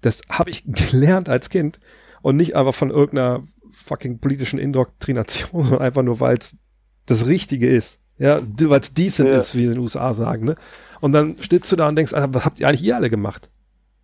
[0.00, 1.78] das habe ich gelernt als Kind
[2.22, 6.56] und nicht einfach von irgendeiner fucking politischen Indoktrination, sondern einfach nur, weil es
[7.04, 8.00] das Richtige ist.
[8.16, 9.36] Ja, weil es decent ja.
[9.36, 10.56] ist, wie in den USA sagen, ne?
[11.00, 13.50] Und dann stehst du da und denkst, was habt ihr eigentlich ihr alle gemacht?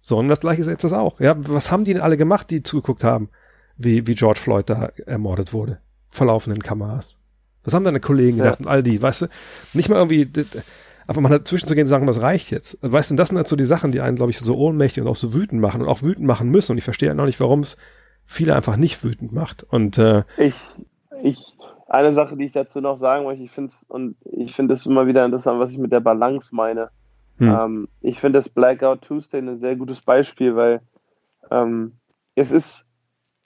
[0.06, 1.18] So, und das gleiche ist jetzt das auch.
[1.18, 3.30] Ja, was haben die denn alle gemacht, die zugeguckt haben,
[3.78, 5.78] wie, wie George Floyd da ermordet wurde?
[6.10, 7.18] Verlaufenden Kameras.
[7.62, 8.66] Was haben deine Kollegen gedacht ja.
[8.66, 9.26] und all die, weißt du?
[9.72, 10.30] Nicht mal irgendwie,
[11.06, 12.76] einfach mal dazwischen zu gehen und sagen, was reicht jetzt?
[12.82, 15.08] Weißt du, das sind halt so die Sachen, die einen, glaube ich, so ohnmächtig und
[15.08, 16.72] auch so wütend machen und auch wütend machen müssen.
[16.72, 17.78] Und ich verstehe halt noch nicht, warum es
[18.26, 19.62] viele einfach nicht wütend macht.
[19.62, 20.60] Und äh, ich,
[21.22, 21.38] ich,
[21.88, 24.84] eine Sache, die ich dazu noch sagen möchte, ich finde es, und ich finde es
[24.84, 26.90] immer wieder interessant, was ich mit der Balance meine.
[27.38, 27.48] Hm.
[27.48, 30.80] Ähm, ich finde das Blackout Tuesday ein sehr gutes Beispiel, weil
[31.50, 31.98] ähm,
[32.34, 32.84] es ist,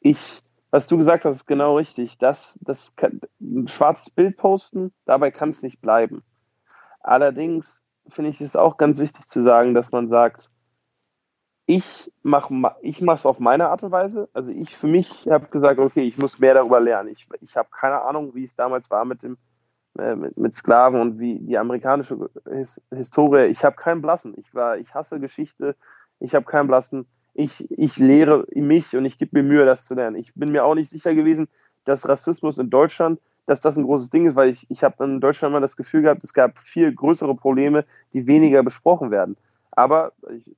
[0.01, 2.19] ich, was du gesagt hast, ist genau richtig.
[2.19, 6.23] Das, das kann, ein schwarzes Bild posten, dabei kann es nicht bleiben.
[7.01, 10.51] Allerdings finde ich es auch ganz wichtig zu sagen, dass man sagt,
[11.67, 14.31] ich mache ich es auf meine Art und Weise.
[14.33, 17.11] Also ich für mich habe gesagt, okay, ich muss mehr darüber lernen.
[17.11, 19.37] Ich, ich habe keine Ahnung, wie es damals war mit dem
[19.99, 23.47] äh, mit, mit, Sklaven und wie die amerikanische His Historie.
[23.47, 24.35] Ich habe keinen Blassen.
[24.37, 25.77] Ich war, ich hasse Geschichte.
[26.21, 27.07] Ich habe keinen Blassen.
[27.35, 30.17] Ich, ich lehre mich und ich gebe mir Mühe, das zu lernen.
[30.17, 31.49] Ich bin mir auch nicht sicher gewesen,
[31.85, 35.21] dass Rassismus in Deutschland, dass das ein großes Ding ist, weil ich, ich habe in
[35.21, 39.37] Deutschland immer das Gefühl gehabt, es gab viel größere Probleme, die weniger besprochen werden.
[39.71, 40.55] Aber ich,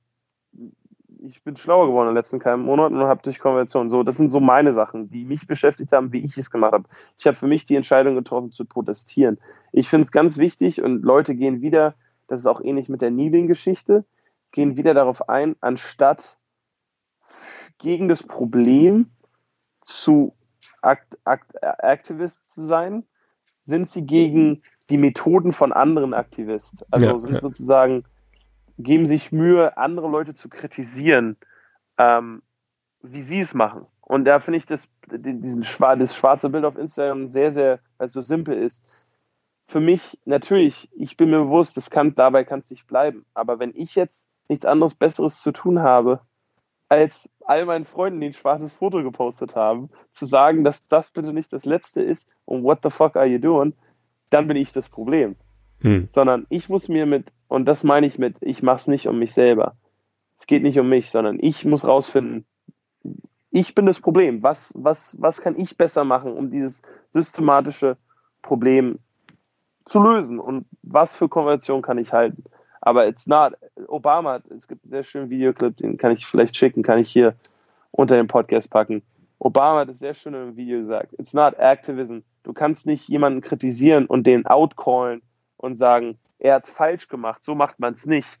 [1.21, 3.89] ich bin schlauer geworden in den letzten keinen Monaten und habe durch Konvention.
[3.89, 6.85] So, das sind so meine Sachen, die mich beschäftigt haben, wie ich es gemacht habe.
[7.17, 9.39] Ich habe für mich die Entscheidung getroffen, zu protestieren.
[9.71, 11.93] Ich finde es ganz wichtig und Leute gehen wieder,
[12.27, 14.03] das ist auch ähnlich mit der Kneeling-Geschichte,
[14.51, 16.37] gehen wieder darauf ein, anstatt
[17.77, 19.11] gegen das Problem
[19.81, 20.33] zu
[20.81, 23.03] Act, Act, Activist zu sein,
[23.65, 26.79] sind sie gegen die Methoden von anderen Aktivisten.
[26.89, 27.41] Also ja, sind ja.
[27.41, 28.03] sozusagen
[28.83, 31.37] geben sich Mühe, andere Leute zu kritisieren,
[31.97, 32.41] ähm,
[33.01, 33.85] wie sie es machen.
[34.01, 38.13] Und da finde ich das, diesen, das schwarze Bild auf Instagram sehr, sehr, weil es
[38.13, 38.83] so simpel ist.
[39.67, 43.25] Für mich, natürlich, ich bin mir bewusst, das kann, dabei kann es nicht bleiben.
[43.33, 44.19] Aber wenn ich jetzt
[44.49, 46.19] nichts anderes Besseres zu tun habe,
[46.89, 51.31] als all meinen Freunden, die ein schwarzes Foto gepostet haben, zu sagen, dass das bitte
[51.31, 53.73] nicht das Letzte ist und what the fuck are you doing,
[54.29, 55.37] dann bin ich das Problem.
[55.81, 56.09] Hm.
[56.13, 59.19] Sondern ich muss mir mit und das meine ich mit, ich mache es nicht um
[59.19, 59.75] mich selber.
[60.39, 62.45] Es geht nicht um mich, sondern ich muss rausfinden,
[63.51, 64.41] ich bin das Problem.
[64.41, 67.97] Was, was, was kann ich besser machen, um dieses systematische
[68.41, 68.99] Problem
[69.85, 70.39] zu lösen?
[70.39, 72.43] Und was für Konvention kann ich halten?
[72.79, 73.53] Aber it's not,
[73.87, 77.35] Obama, es gibt einen sehr schönen Videoclip, den kann ich vielleicht schicken, kann ich hier
[77.91, 79.03] unter dem Podcast packen.
[79.37, 81.13] Obama hat es sehr schön im Video gesagt.
[81.19, 82.19] It's not activism.
[82.43, 85.21] Du kannst nicht jemanden kritisieren und den outcallen
[85.61, 88.39] und sagen, er hat es falsch gemacht, so macht man es nicht.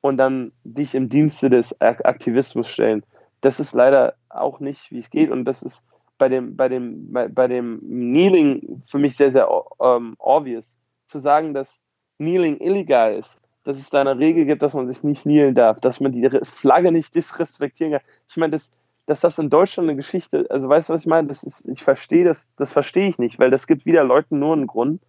[0.00, 3.04] Und dann dich im Dienste des Aktivismus stellen
[3.44, 5.30] das ist leider auch nicht, wie es geht.
[5.30, 5.82] Und das ist
[6.16, 9.48] bei dem, bei dem, bei, bei dem Kneeling für mich sehr, sehr
[9.80, 10.78] ähm, obvious.
[11.06, 11.78] Zu sagen, dass
[12.18, 15.80] Kneeling illegal ist, dass es da eine Regel gibt, dass man sich nicht kneelen darf,
[15.80, 18.02] dass man die Flagge nicht disrespektieren kann.
[18.28, 18.70] Ich meine, das,
[19.06, 21.28] dass das in Deutschland eine Geschichte, also weißt du, was ich meine?
[21.28, 24.54] Das ist, ich verstehe das, das verstehe ich nicht, weil das gibt wieder Leuten nur
[24.54, 25.02] einen Grund,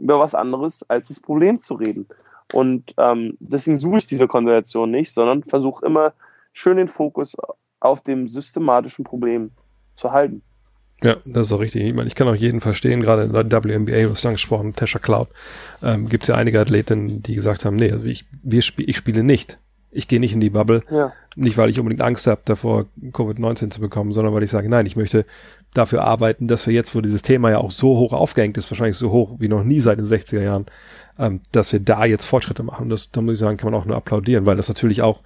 [0.00, 2.06] über was anderes als das Problem zu reden.
[2.52, 6.12] Und ähm, deswegen suche ich diese Konstellation nicht, sondern versuche immer
[6.52, 7.36] schön den Fokus
[7.78, 9.50] auf dem systematischen Problem
[9.96, 10.42] zu halten.
[11.02, 11.82] Ja, das ist auch richtig.
[11.82, 14.98] Ich meine, ich kann auch jeden verstehen, gerade in der WNBA, du hast angesprochen, Tasha
[14.98, 15.28] Cloud,
[15.82, 18.98] ähm, gibt es ja einige Athletinnen, die gesagt haben, nee, also ich, wir sp ich
[18.98, 19.58] spiele nicht.
[19.90, 20.82] Ich gehe nicht in die Bubble.
[20.90, 21.12] Ja.
[21.36, 24.86] Nicht, weil ich unbedingt Angst habe, davor Covid-19 zu bekommen, sondern weil ich sage, nein,
[24.86, 25.24] ich möchte
[25.74, 28.96] dafür arbeiten, dass wir jetzt, wo dieses Thema ja auch so hoch aufgehängt ist, wahrscheinlich
[28.96, 30.66] so hoch wie noch nie seit den 60er Jahren,
[31.18, 32.88] ähm, dass wir da jetzt Fortschritte machen.
[32.88, 35.22] Das, da muss ich sagen, kann man auch nur applaudieren, weil das natürlich auch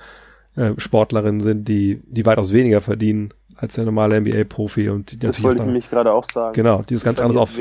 [0.57, 5.29] äh, Sportlerinnen sind, die, die weitaus weniger verdienen als der normale NBA-Profi und die das
[5.29, 6.55] natürlich wollte ich nämlich gerade auch sagen.
[6.55, 7.59] Genau, die ist ganz anders auf.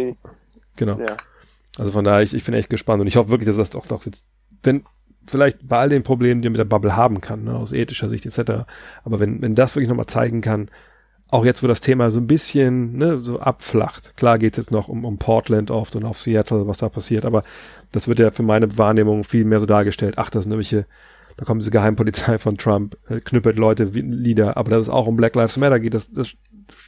[0.75, 0.97] Genau.
[0.97, 1.17] Ja.
[1.77, 3.85] Also von daher, ich, ich bin echt gespannt und ich hoffe wirklich, dass das doch,
[3.85, 4.25] doch jetzt,
[4.63, 4.83] wenn
[5.27, 8.09] vielleicht bei all den Problemen, die man mit der Bubble haben kann, ne, aus ethischer
[8.09, 8.65] Sicht etc.,
[9.03, 10.69] aber wenn, wenn das wirklich nochmal zeigen kann,
[11.29, 14.15] auch jetzt, wo das Thema so ein bisschen ne, so abflacht.
[14.17, 17.25] Klar geht es jetzt noch um, um Portland oft und auf Seattle, was da passiert,
[17.25, 17.43] aber
[17.91, 20.15] das wird ja für meine Wahrnehmung viel mehr so dargestellt.
[20.17, 20.85] Ach, das sind irgendwelche
[21.35, 25.07] da kommt diese Geheimpolizei von Trump, äh, knüppelt Leute wie Lieder, aber dass es auch
[25.07, 26.33] um Black Lives Matter geht, das, das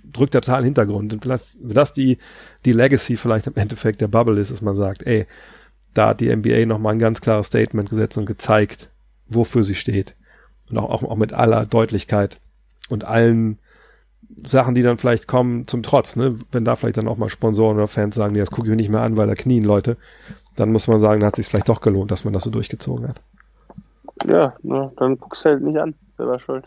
[0.04, 1.14] drückt der total Hintergrund.
[1.14, 2.18] Und das, das die,
[2.64, 5.26] die Legacy vielleicht im Endeffekt der Bubble ist, dass man sagt, ey,
[5.96, 8.92] da hat die NBA nochmal ein ganz klares Statement gesetzt und gezeigt,
[9.28, 10.16] wofür sie steht.
[10.70, 12.40] Und auch, auch, auch mit aller Deutlichkeit
[12.90, 13.58] und allen
[14.44, 16.36] Sachen, die dann vielleicht kommen zum Trotz, ne?
[16.52, 18.76] Wenn da vielleicht dann auch mal Sponsoren oder Fans sagen, nee, das gucke ich mir
[18.76, 19.98] nicht mehr an, weil da knien Leute,
[20.56, 23.08] dann muss man sagen, da hat sich vielleicht doch gelohnt, dass man das so durchgezogen
[23.08, 23.22] hat.
[24.26, 25.94] Ja, na, dann guckst du halt nicht an.
[26.18, 26.66] Selber schuld.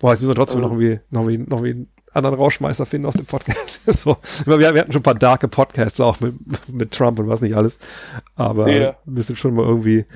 [0.00, 0.68] Boah, jetzt müssen wir trotzdem ja.
[0.68, 3.80] noch irgendwie, noch wie, noch wie einen anderen Rauschmeister finden aus dem Podcast.
[3.86, 4.16] so.
[4.44, 6.34] wir, wir hatten schon ein paar darke Podcasts auch mit,
[6.68, 7.78] mit Trump und was nicht alles.
[8.36, 10.06] Aber wir müssen schon mal irgendwie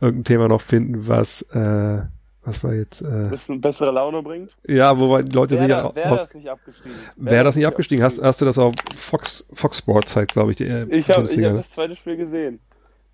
[0.00, 2.02] irgendein Thema noch finden, was, äh,
[2.44, 4.56] was war jetzt, äh, bisschen bessere Laune bringt.
[4.66, 6.96] Ja, wo die Leute sich ja Wäre das nicht abgestiegen?
[7.16, 8.04] Wäre das nicht abgestiegen?
[8.04, 11.26] Hast, hast du das auf Fox, Fox Sports halt, glaube ich, die, äh, Ich habe
[11.26, 12.60] hab das zweite Spiel gesehen.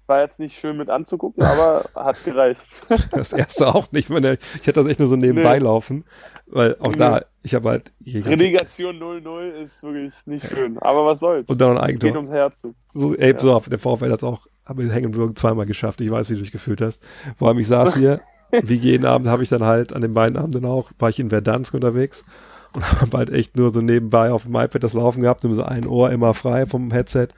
[0.08, 2.64] War jetzt nicht schön mit anzugucken, aber hat gereicht.
[3.10, 4.08] Das erste auch nicht.
[4.08, 4.24] Ich,
[4.60, 5.64] ich hätte das echt nur so nebenbei nee.
[5.64, 6.06] laufen,
[6.46, 6.96] weil auch nee.
[6.96, 7.92] da, ich habe halt.
[8.06, 11.50] Relegation 0-0 ist wirklich nicht schön, aber was soll's.
[11.50, 12.08] Und dann ein Eigentor.
[12.08, 12.54] Es geht ums Herz.
[12.94, 13.38] So, ey, ja.
[13.38, 16.00] so auf, der VfL hat es auch, habe ich Hängenwürgen zweimal geschafft.
[16.00, 17.02] Ich weiß, wie du dich gefühlt hast.
[17.36, 18.22] Vor allem, ich saß hier,
[18.62, 21.28] wie jeden Abend habe ich dann halt, an den beiden Abenden auch, war ich in
[21.28, 22.24] Verdansk unterwegs
[22.72, 25.64] und habe halt echt nur so nebenbei auf dem iPad das Laufen gehabt, nur so
[25.64, 27.28] ein Ohr immer frei vom Headset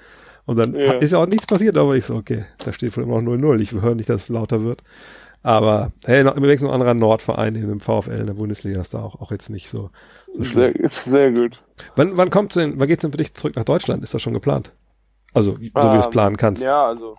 [0.50, 0.94] und dann ja.
[0.94, 3.60] ist ja auch nichts passiert, aber ich so, okay, da steht wohl immer noch 0-0.
[3.60, 4.82] Ich höre nicht, dass es lauter wird.
[5.44, 8.80] Aber hey, noch, im Wechsel noch ein anderer Nordverein in dem VfL in der Bundesliga
[8.80, 9.90] ist da auch, auch jetzt nicht so,
[10.34, 10.74] so schlimm.
[10.90, 11.62] Sehr, sehr gut.
[11.94, 14.02] Wann, wann kommt's denn, wann geht's denn für dich zurück nach Deutschland?
[14.02, 14.72] Ist das schon geplant?
[15.32, 16.64] Also, so wie du es ähm, planen kannst.
[16.64, 17.14] Ja, also,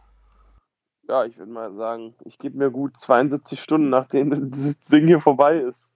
[1.07, 5.21] ja, ich würde mal sagen, ich gebe mir gut 72 Stunden, nachdem das Ding hier
[5.21, 5.93] vorbei ist,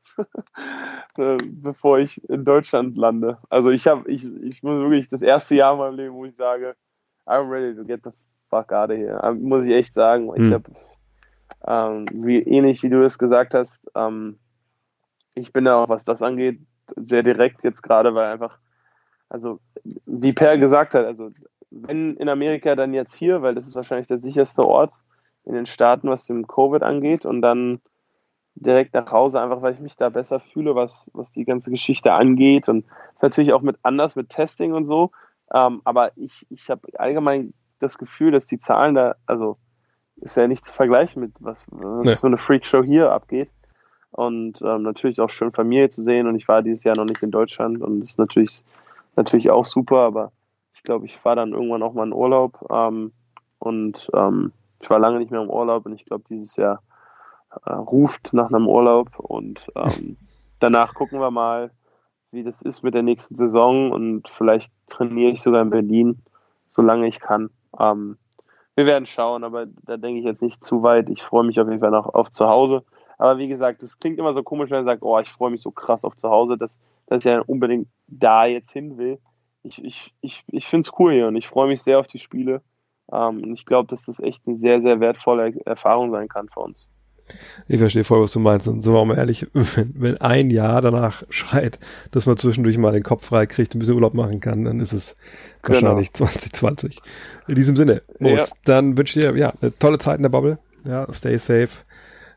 [1.18, 3.40] äh, bevor ich in Deutschland lande.
[3.50, 6.36] Also ich habe, ich, ich muss wirklich das erste Jahr in meinem Leben, wo ich
[6.38, 6.78] sage,
[7.26, 8.11] I'm ready to get the
[8.49, 9.19] fuck out of here.
[9.23, 10.32] Ähm, muss ich echt sagen.
[10.36, 10.53] Ich hm.
[10.53, 10.71] habe,
[11.67, 14.38] ähm, wie ähnlich wie du es gesagt hast, ähm,
[15.34, 16.59] ich bin da auch, was das angeht,
[16.95, 18.57] sehr direkt jetzt gerade, weil einfach,
[19.30, 19.59] also
[20.05, 21.32] wie Per gesagt hat, also
[21.71, 24.93] wenn in Amerika, dann jetzt hier, weil das ist wahrscheinlich der sicherste Ort
[25.43, 27.82] in den Staaten, was dem Covid angeht und dann
[28.55, 32.13] direkt nach Hause, einfach weil ich mich da besser fühle, was, was die ganze Geschichte
[32.13, 35.11] angeht und ist natürlich auch mit anders mit Testing und so,
[35.54, 39.58] ähm, aber ich, ich habe allgemein das Gefühl, dass die Zahlen da, also
[40.18, 42.16] ist ja nicht zu vergleichen mit was, was nee.
[42.16, 43.50] für eine Freakshow hier abgeht.
[44.12, 46.28] Und ähm, natürlich auch schön Familie zu sehen.
[46.28, 48.64] Und ich war dieses Jahr noch nicht in Deutschland und das ist natürlich,
[49.18, 50.32] natürlich auch super, aber
[50.74, 52.66] ich glaube, ich fahre dann irgendwann auch mal in Urlaub.
[52.72, 53.12] Ähm,
[53.60, 56.82] und ähm, ich war lange nicht mehr im Urlaub und ich glaube, dieses Jahr
[57.66, 60.18] äh, ruft nach einem Urlaub und ähm,
[60.60, 61.72] danach gucken wir mal,
[62.32, 66.21] wie das ist mit der nächsten Saison und vielleicht trainiere ich sogar in Berlin,
[66.67, 67.49] solange ich kann.
[67.80, 68.17] Ähm,
[68.76, 71.09] wir werden schauen, aber da denke ich jetzt nicht zu weit.
[71.09, 72.84] Ich freue mich auf jeden Fall noch auf zu Hause.
[73.17, 75.61] Aber wie gesagt, das klingt immer so komisch, wenn er sagt, oh, ich freue mich
[75.61, 79.19] so krass auf zu Hause, dass, dass er unbedingt da jetzt hin will.
[79.63, 82.19] Ich, ich, ich, ich finde es cool hier und ich freue mich sehr auf die
[82.19, 82.61] Spiele.
[83.11, 86.59] Ähm, und ich glaube, dass das echt eine sehr, sehr wertvolle Erfahrung sein kann für
[86.59, 86.89] uns.
[87.67, 88.67] Ich verstehe voll, was du meinst.
[88.67, 91.80] Und sind wir auch mal ehrlich, wenn, wenn ein Jahr danach schreit,
[92.11, 94.93] dass man zwischendurch mal den Kopf frei kriegt, ein bisschen Urlaub machen kann, dann ist
[94.93, 95.15] es
[95.61, 95.82] genau.
[95.82, 97.01] wahrscheinlich 2020.
[97.47, 98.55] In diesem Sinne, Moritz, ja.
[98.65, 100.59] dann wünsche ich dir ja, eine tolle Zeit in der Bubble.
[100.86, 101.69] Ja, stay safe.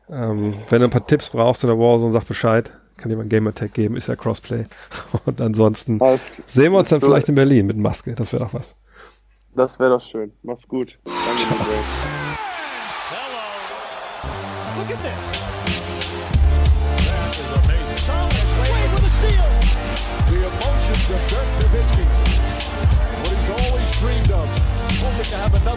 [0.09, 2.71] Ähm, wenn du ein paar Tipps brauchst in der Warzone, sag Bescheid.
[2.97, 4.65] Kann jemand Game Attack geben, ist ja Crossplay.
[5.25, 6.01] Und ansonsten
[6.45, 8.13] sehen wir uns dann vielleicht in Berlin mit Maske.
[8.13, 8.75] Das wäre doch was.
[9.55, 10.33] Das wäre doch schön.
[10.43, 10.99] Mach's gut.
[11.05, 12.18] Danke,